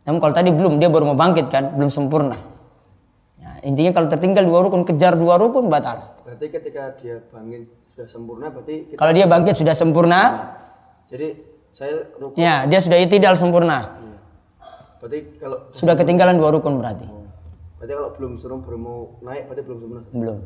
Namun 0.06 0.20
kalau 0.22 0.34
tadi 0.36 0.52
belum 0.54 0.78
dia 0.78 0.92
baru 0.92 1.14
mau 1.14 1.18
bangkit 1.18 1.48
kan, 1.50 1.74
belum 1.74 1.90
sempurna. 1.90 2.38
Ya, 3.42 3.58
intinya 3.66 3.92
kalau 3.96 4.08
tertinggal 4.12 4.46
dua 4.46 4.60
rukun 4.68 4.86
kejar 4.86 5.18
dua 5.18 5.40
rukun 5.42 5.72
batal. 5.72 6.14
Berarti 6.22 6.46
ketika 6.52 6.94
dia 7.00 7.22
bangun 7.34 7.66
sudah 7.90 8.08
sempurna 8.12 8.46
berarti 8.52 8.76
kita 8.92 8.98
Kalau 9.00 9.12
dia 9.16 9.26
bangkit 9.26 9.56
sudah 9.56 9.76
sempurna, 9.78 10.22
jadi 11.10 11.28
saya 11.72 11.94
rukuk. 12.20 12.38
ya 12.38 12.68
dia 12.70 12.80
sudah 12.84 12.98
itidal 13.02 13.34
sempurna. 13.40 13.98
Iya. 13.98 14.18
Berarti 15.02 15.20
kalau 15.42 15.58
Sudah 15.74 15.96
ketinggalan 15.98 16.36
dua 16.38 16.50
rukun 16.54 16.78
berarti. 16.78 17.06
berarti 17.80 17.94
kalau 17.96 18.10
belum 18.14 18.32
suruh 18.38 18.60
baru 18.62 18.78
mau 18.78 18.98
naik 19.26 19.48
berarti 19.50 19.62
belum 19.66 19.78
sempurna. 19.82 20.04
Belum. 20.12 20.38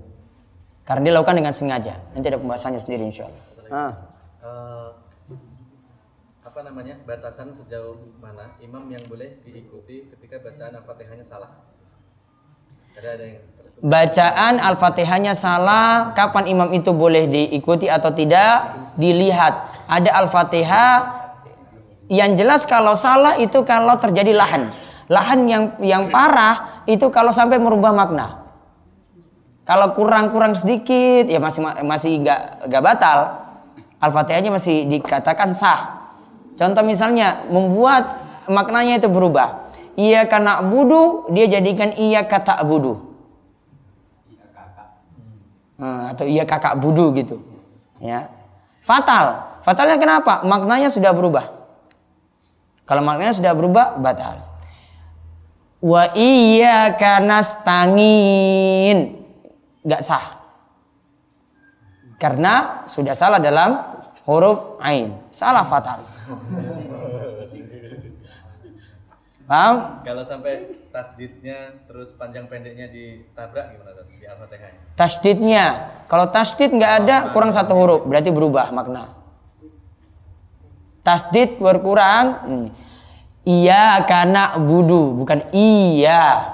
Karena 0.87 1.01
dia 1.03 1.13
lakukan 1.19 1.35
dengan 1.35 1.53
sengaja. 1.53 1.93
Nanti 2.15 2.25
ada 2.31 2.39
pembahasannya 2.39 2.79
sendiri 2.79 3.03
insya 3.05 3.27
Allah. 3.27 3.43
Ah. 3.69 3.91
Eh, 4.39 4.87
apa 6.59 6.75
namanya 6.75 6.99
batasan 7.07 7.55
sejauh 7.55 8.19
mana 8.19 8.51
imam 8.59 8.83
yang 8.91 8.99
boleh 9.07 9.39
diikuti 9.47 10.11
ketika 10.11 10.43
bacaan 10.43 10.75
al-fatihahnya 10.75 11.23
salah 11.23 11.55
ada 12.99 13.15
ada 13.15 13.23
yang 13.23 13.39
Bacaan 13.79 14.59
Al-Fatihahnya 14.59 15.31
salah, 15.39 16.11
kapan 16.11 16.51
imam 16.51 16.67
itu 16.75 16.91
boleh 16.91 17.31
diikuti 17.31 17.87
atau 17.87 18.11
tidak? 18.11 18.75
Dilihat. 18.99 19.87
Ada 19.87 20.19
Al-Fatihah 20.19 20.91
yang 22.11 22.35
jelas 22.35 22.67
kalau 22.67 22.91
salah 22.99 23.39
itu 23.39 23.63
kalau 23.63 23.95
terjadi 23.95 24.35
lahan. 24.35 24.75
Lahan 25.07 25.47
yang 25.47 25.79
yang 25.79 26.11
parah 26.11 26.83
itu 26.91 27.07
kalau 27.07 27.31
sampai 27.31 27.55
merubah 27.55 27.95
makna. 27.95 28.51
Kalau 29.63 29.95
kurang-kurang 29.95 30.59
sedikit 30.59 31.31
ya 31.31 31.39
masih 31.39 31.63
masih 31.87 32.19
nggak 32.19 32.67
nggak 32.67 32.83
batal. 32.83 33.19
Al-Fatihahnya 34.03 34.51
masih 34.51 34.91
dikatakan 34.91 35.55
sah. 35.55 35.98
Contoh 36.59 36.83
misalnya 36.83 37.47
membuat 37.47 38.19
maknanya 38.51 38.99
itu 38.99 39.07
berubah. 39.07 39.71
Iya 39.95 40.27
karena 40.27 40.59
budu 40.59 41.31
dia 41.31 41.47
jadikan 41.47 41.95
iya 41.95 42.27
kata 42.27 42.59
budu. 42.67 43.09
Hmm, 45.79 46.11
atau 46.11 46.27
iya 46.27 46.43
kakak 46.43 46.75
budu 46.75 47.15
gitu. 47.15 47.39
Ya. 48.03 48.27
Fatal. 48.83 49.55
Fatalnya 49.63 49.95
kenapa? 49.95 50.43
Maknanya 50.43 50.91
sudah 50.91 51.15
berubah. 51.15 51.47
Kalau 52.83 52.99
maknanya 52.99 53.39
sudah 53.39 53.55
berubah, 53.55 53.95
batal. 53.95 54.43
Wa 55.79 56.11
iya 56.19 56.91
karena 56.99 57.39
stangin. 57.39 59.23
Gak 59.87 60.03
sah. 60.03 60.43
Karena 62.19 62.83
sudah 62.83 63.15
salah 63.15 63.39
dalam 63.39 63.79
huruf 64.27 64.75
ain. 64.83 65.15
Salah 65.31 65.63
fatal. 65.63 66.18
Paham? 69.49 70.05
kalau 70.05 70.21
sampai 70.21 70.77
tasdidnya 70.93 71.81
terus 71.89 72.13
panjang 72.13 72.45
pendeknya 72.45 72.85
ditabrak 72.85 73.73
gimana 73.73 73.97
Ustaz? 73.97 74.05
di 74.13 74.29
al-fatihahnya 74.29 74.81
Tasdidnya. 74.93 75.65
Kalau 76.05 76.29
tasdid 76.29 76.69
nggak 76.69 76.93
ada, 77.01 77.17
kurang 77.33 77.49
satu 77.49 77.73
huruf. 77.73 78.05
Berarti 78.05 78.29
berubah 78.29 78.69
makna. 78.69 79.09
Tasdid 81.01 81.57
berkurang. 81.57 82.25
hmm. 82.45 82.67
Iya 83.49 84.05
karena 84.05 84.53
budu, 84.61 85.17
bukan 85.17 85.49
iya. 85.49 86.45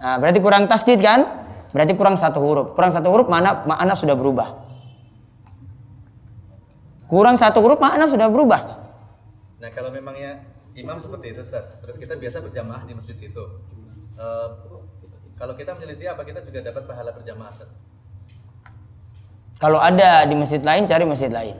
Nah, 0.00 0.16
berarti 0.16 0.40
kurang 0.40 0.64
tasdid 0.64 0.96
kan? 1.04 1.28
Berarti 1.76 1.92
kurang 1.92 2.16
satu 2.16 2.40
huruf. 2.40 2.66
Kurang 2.72 2.88
satu 2.88 3.12
huruf 3.12 3.28
mana 3.28 3.68
makna 3.68 3.92
sudah 3.92 4.16
berubah. 4.16 4.64
Kurang 7.04 7.36
satu 7.36 7.60
huruf 7.60 7.76
makna 7.76 8.08
sudah 8.08 8.32
berubah. 8.32 8.79
Nah 9.60 9.68
kalau 9.70 9.92
memangnya 9.92 10.40
imam 10.72 10.96
seperti 10.96 11.36
itu 11.36 11.44
Ustaz 11.44 11.68
terus 11.84 12.00
kita 12.00 12.16
biasa 12.16 12.40
berjamaah 12.40 12.88
di 12.88 12.96
masjid 12.96 13.14
situ 13.14 13.44
Eh, 14.20 14.48
kalau 15.40 15.56
kita 15.56 15.72
menyelisih 15.72 16.12
apa 16.12 16.28
kita 16.28 16.44
juga 16.44 16.60
dapat 16.60 16.84
pahala 16.84 17.16
berjamaah 17.16 17.48
Ustaz? 17.48 17.72
Kalau 19.56 19.80
ada 19.80 20.28
di 20.28 20.36
masjid 20.36 20.60
lain, 20.60 20.84
cari 20.84 21.04
masjid 21.08 21.32
lain. 21.32 21.56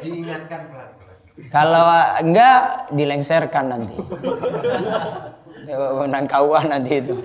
Diingatkan 0.00 0.60
pelan. 0.72 0.90
Kalau 1.52 1.84
enggak 2.20 2.88
dilengserkan 2.96 3.64
nanti. 3.68 3.96
Wewenang 5.68 6.28
KUA 6.28 6.60
nanti 6.68 6.92
itu. 7.00 7.16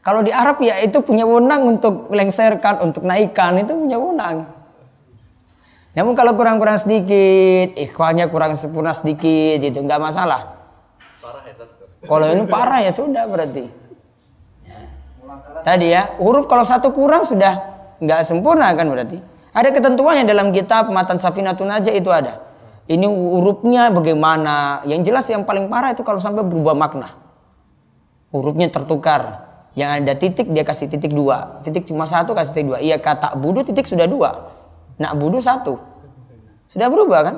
Kalau 0.00 0.24
di 0.24 0.32
Arab 0.32 0.56
ya 0.64 0.80
itu 0.80 1.04
punya 1.04 1.28
wewenang 1.28 1.76
untuk 1.76 2.08
lengserkan, 2.08 2.80
untuk 2.80 3.04
naikkan 3.04 3.60
itu 3.60 3.76
punya 3.76 4.00
wewenang. 4.00 4.48
Namun 5.92 6.16
kalau 6.16 6.32
kurang-kurang 6.38 6.80
sedikit, 6.80 7.76
ikhwannya 7.76 8.30
kurang 8.32 8.56
sempurna 8.56 8.96
sedikit 8.96 9.60
itu 9.60 9.76
enggak 9.76 10.00
masalah. 10.00 10.56
parah 11.20 11.42
ya? 11.44 11.54
Kalau 12.06 12.26
ini 12.32 12.44
parah 12.48 12.80
ya 12.80 12.92
sudah 12.94 13.28
berarti. 13.28 13.64
Tadi 15.60 15.86
ya, 15.92 16.16
huruf 16.16 16.48
kalau 16.48 16.64
satu 16.64 16.94
kurang 16.96 17.28
sudah 17.28 17.60
nggak 18.00 18.24
sempurna 18.24 18.72
kan 18.72 18.88
berarti. 18.88 19.20
Ada 19.50 19.74
ketentuannya 19.74 20.24
dalam 20.24 20.54
kitab 20.54 20.88
Matan 20.88 21.18
Safinatun 21.18 21.68
aja 21.68 21.90
itu 21.90 22.08
ada. 22.08 22.40
Ini 22.86 23.04
hurufnya 23.04 23.92
bagaimana? 23.92 24.80
Yang 24.88 25.00
jelas 25.12 25.26
yang 25.28 25.42
paling 25.44 25.68
parah 25.68 25.92
itu 25.92 26.06
kalau 26.06 26.22
sampai 26.22 26.46
berubah 26.46 26.72
makna. 26.72 27.12
Hurufnya 28.30 28.70
tertukar. 28.70 29.49
Yang 29.78 29.90
ada 30.02 30.12
titik 30.18 30.46
dia 30.50 30.64
kasih 30.66 30.90
titik 30.90 31.14
dua. 31.14 31.62
Titik 31.62 31.86
cuma 31.86 32.08
satu 32.08 32.34
kasih 32.34 32.52
titik 32.52 32.68
dua. 32.74 32.78
Iya 32.82 32.98
kata 32.98 33.38
budu 33.38 33.62
titik 33.62 33.86
sudah 33.86 34.10
dua. 34.10 34.50
Nak 34.98 35.14
budu 35.16 35.38
satu. 35.38 35.78
Sudah 36.66 36.86
berubah 36.90 37.20
kan? 37.26 37.36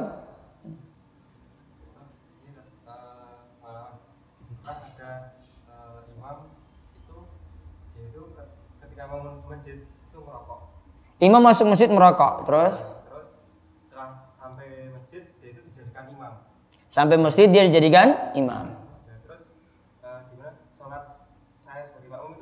imam 11.23 11.38
masuk 11.38 11.71
masjid 11.71 11.87
merokok. 11.87 12.42
Terus 12.51 12.83
terus 13.07 13.31
sampai 14.35 14.90
masjid 14.90 15.23
dia 15.38 15.49
itu 15.55 15.62
dijadikan 15.71 16.05
imam 16.11 16.33
Sampai 16.90 17.16
masjid 17.16 17.47
dia 17.47 17.62
dijadikan 17.71 18.35
imam. 18.35 18.75
Nah, 18.75 19.18
terus 19.23 19.55
eh, 20.03 20.18
gimana 20.35 20.53
sholat 20.75 21.03
saya 21.62 21.83
sebagai 21.87 22.11
makmum 22.11 22.31
itu 22.35 22.42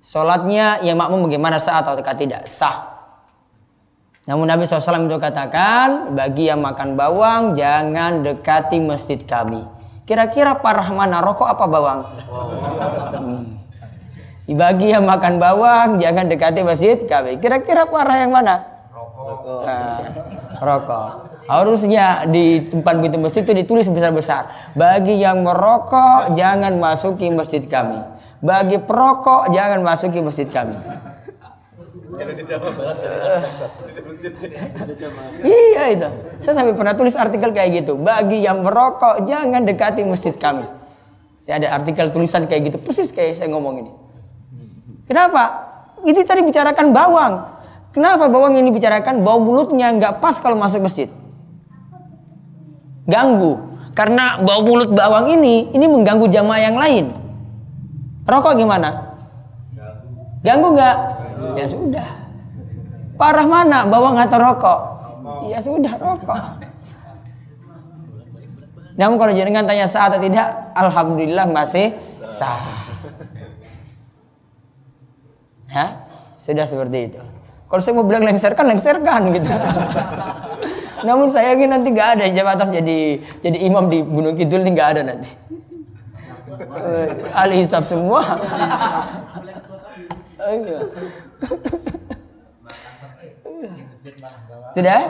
Sholatnya 0.00 0.86
yang 0.86 1.02
makmum 1.02 1.26
bagaimana 1.26 1.58
sah 1.58 1.82
atau 1.82 1.98
tidak 1.98 2.46
sah. 2.46 2.96
Namun 4.26 4.50
Nabi 4.50 4.66
SAW 4.66 5.06
itu 5.06 5.18
katakan 5.22 6.14
bagi 6.14 6.50
yang 6.50 6.58
makan 6.58 6.98
bawang 6.98 7.54
jangan 7.54 8.26
dekati 8.26 8.82
masjid 8.82 9.22
kami. 9.22 9.62
Kira-kira 10.06 10.58
parah 10.58 10.86
mana 10.90 11.22
rokok 11.22 11.46
apa 11.46 11.64
bawang? 11.66 12.00
Hmm. 13.14 13.42
Bagi 14.46 14.94
yang 14.94 15.06
makan 15.06 15.42
bawang 15.42 15.98
jangan 15.98 16.30
dekati 16.30 16.62
masjid 16.62 16.98
kami. 17.02 17.38
Kira-kira 17.42 17.86
parah 17.86 18.22
yang 18.22 18.30
mana? 18.34 18.62
Rokok. 18.94 19.62
Nah, 19.66 19.98
rokok. 20.62 21.10
Harusnya 21.46 22.26
di 22.26 22.66
tempat 22.66 22.98
pintu 22.98 23.18
masjid 23.22 23.46
itu 23.46 23.54
ditulis 23.54 23.86
besar-besar. 23.86 24.74
Bagi 24.74 25.22
yang 25.22 25.46
merokok 25.46 26.34
jangan 26.34 26.74
masuki 26.78 27.30
masjid 27.30 27.62
kami. 27.62 28.15
Bagi 28.40 28.78
perokok 28.82 29.48
jangan 29.52 29.80
masuki 29.80 30.20
masjid 30.20 30.48
kami. 30.48 30.76
Masjid. 34.06 34.32
Iya 35.44 35.84
itu. 35.92 36.08
Saya 36.40 36.54
sampai 36.62 36.72
pernah 36.72 36.94
tulis 36.96 37.16
artikel 37.16 37.52
kayak 37.52 37.84
gitu. 37.84 37.96
Bagi 38.00 38.40
yang 38.40 38.64
merokok 38.64 39.24
jangan 39.28 39.64
dekati 39.64 40.04
masjid 40.04 40.32
kami. 40.36 40.64
Saya 41.40 41.62
ada 41.62 41.68
artikel 41.80 42.10
tulisan 42.10 42.48
kayak 42.48 42.72
gitu. 42.72 42.78
Persis 42.80 43.12
kayak 43.12 43.36
saya 43.36 43.52
ngomong 43.52 43.74
ini. 43.84 43.92
Kenapa? 45.06 45.68
Ini 46.02 46.20
tadi 46.26 46.42
bicarakan 46.42 46.90
bawang. 46.90 47.34
Kenapa 47.94 48.28
bawang 48.28 48.58
ini 48.58 48.68
bicarakan? 48.74 49.24
Bau 49.24 49.40
mulutnya 49.40 49.88
nggak 49.94 50.20
pas 50.20 50.36
kalau 50.42 50.58
masuk 50.58 50.84
masjid. 50.84 51.08
Ganggu. 53.06 53.78
Karena 53.96 54.36
bau 54.44 54.60
mulut 54.60 54.92
bawang 54.92 55.32
ini, 55.32 55.72
ini 55.72 55.86
mengganggu 55.88 56.28
jamaah 56.28 56.60
yang 56.60 56.76
lain. 56.76 57.25
Rokok 58.26 58.52
gimana? 58.58 59.14
Ganggu 60.42 60.74
nggak? 60.74 60.96
Ya 61.54 61.66
sudah. 61.66 62.08
Parah 63.16 63.46
mana? 63.46 63.86
Bawang 63.86 64.18
atau 64.18 64.38
rokok? 64.38 64.80
Ya 65.48 65.58
sudah 65.62 65.94
rokok. 65.96 66.66
Namun 68.96 69.16
kalau 69.20 69.32
jenengan 69.36 69.68
tanya 69.68 69.86
sah 69.86 70.08
atau 70.08 70.18
tidak, 70.18 70.72
alhamdulillah 70.72 71.46
masih 71.48 71.92
sah. 72.26 72.88
Ya, 75.68 76.08
sudah 76.40 76.64
seperti 76.64 77.12
itu. 77.12 77.20
Kalau 77.66 77.82
saya 77.82 77.94
mau 77.98 78.06
bilang 78.06 78.24
lengserkan, 78.24 78.64
lengserkan 78.70 79.34
gitu. 79.34 79.50
Namun 81.06 81.28
saya 81.28 81.52
ingin 81.52 81.70
nanti 81.70 81.92
nggak 81.92 82.08
ada 82.18 82.24
yang 82.24 82.48
atas 82.48 82.72
jadi 82.72 83.20
jadi 83.44 83.58
imam 83.68 83.90
di 83.92 84.00
Gunung 84.00 84.34
Kidul 84.34 84.64
ini 84.64 84.70
nggak 84.72 84.90
ada 84.96 85.00
nanti. 85.12 85.30
Eh, 86.56 87.08
ahli 87.36 87.54
hisab 87.62 87.84
semua. 87.84 88.22
Iya. 90.36 90.78
Sudah? 94.72 95.00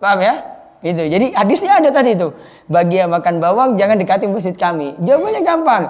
Paham 0.00 0.18
ya? 0.20 0.34
Itu. 0.80 1.02
Jadi 1.04 1.26
hadisnya 1.36 1.78
ada 1.80 1.88
tadi 1.92 2.16
itu. 2.16 2.32
Bagi 2.66 3.00
yang 3.00 3.12
makan 3.12 3.36
bawang 3.38 3.76
jangan 3.76 4.00
dekati 4.00 4.24
masjid 4.28 4.56
kami. 4.56 4.96
Jawabannya 5.04 5.42
gampang. 5.44 5.84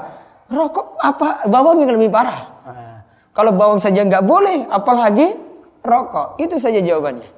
Rokok 0.50 0.98
apa 0.98 1.46
bawang 1.46 1.78
yang 1.86 1.94
lebih 1.94 2.10
parah? 2.10 2.50
Kalau 3.30 3.54
bawang 3.54 3.78
saja 3.78 4.02
nggak 4.02 4.26
boleh, 4.26 4.66
apalagi 4.66 5.38
rokok. 5.86 6.42
Itu 6.42 6.58
saja 6.58 6.82
jawabannya. 6.82 7.30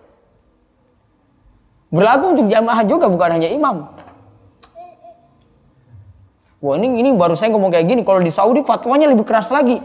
Berlaku 1.92 2.24
untuk 2.32 2.46
jamaah 2.48 2.80
juga 2.88 3.12
bukan 3.12 3.36
hanya 3.36 3.52
imam. 3.52 3.92
Wah 6.62 6.78
ini 6.78 7.02
ini 7.02 7.10
baru 7.18 7.34
saya 7.34 7.50
ngomong 7.50 7.74
kayak 7.74 7.90
gini. 7.90 8.02
Kalau 8.06 8.22
di 8.22 8.30
Saudi 8.30 8.62
fatwanya 8.62 9.10
lebih 9.10 9.26
keras 9.26 9.50
lagi. 9.50 9.82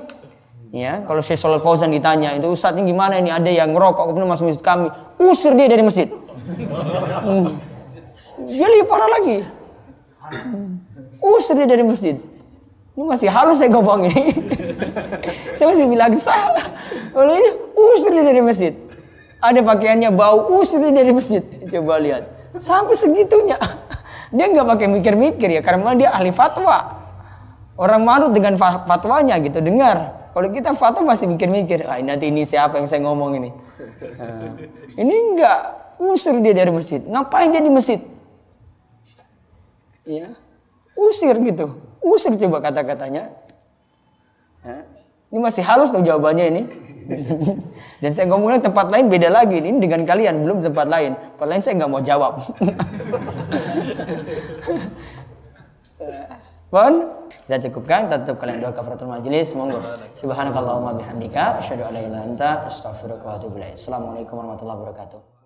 Ya, 0.70 1.02
kalau 1.08 1.24
Syekh 1.24 1.40
Shalal 1.40 1.64
Fauzan 1.64 1.90
ditanya, 1.90 2.36
itu 2.36 2.44
Ustadz 2.52 2.76
ini 2.78 2.92
gimana 2.92 3.18
ini 3.18 3.32
ada 3.32 3.48
yang 3.48 3.72
ngerokok 3.72 4.12
kemudian 4.12 4.28
masuk 4.28 4.52
masjid 4.52 4.62
kami, 4.62 4.92
usir 5.16 5.56
dia 5.56 5.66
dari 5.72 5.80
masjid. 5.80 6.12
Hmm. 7.24 7.56
Dia 8.44 8.68
lebih 8.68 8.86
parah 8.86 9.10
lagi. 9.10 9.38
Usir 11.24 11.56
dia 11.56 11.68
dari 11.72 11.88
masjid. 11.88 12.20
Ini 13.00 13.04
masih 13.08 13.32
halus 13.32 13.58
saya 13.64 13.72
ngomong 13.74 14.12
ini. 14.12 14.24
saya 15.58 15.72
masih 15.72 15.88
bilang. 15.88 16.12
Kalau 16.14 17.32
ini 17.32 17.50
usir 17.74 18.12
dia 18.12 18.26
dari 18.28 18.42
masjid. 18.44 18.74
Ada 19.40 19.64
pakaiannya 19.64 20.12
bau, 20.14 20.52
usir 20.60 20.84
dia 20.84 20.92
dari 20.92 21.16
masjid. 21.16 21.42
Coba 21.72 21.98
lihat. 21.98 22.28
Sampai 22.60 22.94
segitunya. 22.94 23.56
Dia 24.34 24.46
nggak 24.52 24.68
pakai 24.68 24.88
mikir-mikir 24.92 25.50
ya, 25.50 25.62
karena 25.64 25.96
dia 25.96 26.10
ahli 26.12 26.36
fatwa. 26.36 27.00
Orang 27.78 28.04
manut 28.04 28.34
dengan 28.34 28.58
fatwanya 28.60 29.38
gitu, 29.38 29.62
dengar. 29.62 30.30
Kalau 30.34 30.50
kita 30.54 30.74
fatwa 30.78 31.14
masih 31.14 31.30
mikir-mikir, 31.30 31.86
ah 31.86 31.98
nanti 32.02 32.30
ini 32.30 32.46
siapa 32.46 32.78
yang 32.78 32.86
saya 32.90 33.02
ngomong 33.06 33.38
ini. 33.38 33.50
Nah, 34.18 34.54
ini 34.98 35.14
enggak, 35.34 35.60
usir 35.98 36.38
dia 36.42 36.54
dari 36.54 36.70
masjid. 36.70 37.02
Ngapain 37.02 37.50
dia 37.50 37.62
di 37.62 37.72
masjid? 37.74 38.00
Ya, 40.06 40.34
usir 40.94 41.36
gitu. 41.42 41.78
Usir 42.02 42.34
coba 42.38 42.64
kata-katanya. 42.70 43.34
Ya. 44.62 44.78
Ini 45.28 45.40
masih 45.44 45.64
halus 45.66 45.92
loh 45.92 46.00
jawabannya 46.00 46.46
ini. 46.48 46.64
Dan 48.02 48.12
saya 48.12 48.26
ngomongnya 48.30 48.60
tempat 48.68 48.92
lain 48.92 49.08
beda 49.08 49.30
lagi. 49.32 49.58
Ini 49.64 49.80
dengan 49.80 50.04
kalian 50.04 50.44
belum 50.44 50.62
tempat 50.64 50.88
lain. 50.88 51.16
Tempat 51.36 51.48
lain 51.48 51.62
saya 51.64 51.74
nggak 51.80 51.92
mau 51.92 52.02
jawab. 52.04 52.34
Pun 56.68 56.94
kita 57.48 57.64
cukupkan 57.72 58.12
tutup 58.12 58.44
kalian 58.44 58.60
doa 58.60 58.76
kafaratul 58.76 59.08
majelis 59.08 59.56
monggo 59.56 59.80
subhanakallahumma 60.12 61.00
bihamdika 61.00 61.64
asyhadu 61.64 61.88
an 61.88 61.96
la 61.96 62.04
ilaha 62.04 62.08
illa 62.12 62.20
anta 62.28 62.50
astaghfiruka 62.68 63.24
wa 63.24 63.40
atubu 63.40 63.56
ilaik 63.56 63.80
assalamualaikum 63.80 64.36
warahmatullahi 64.36 64.80
wabarakatuh 64.84 65.37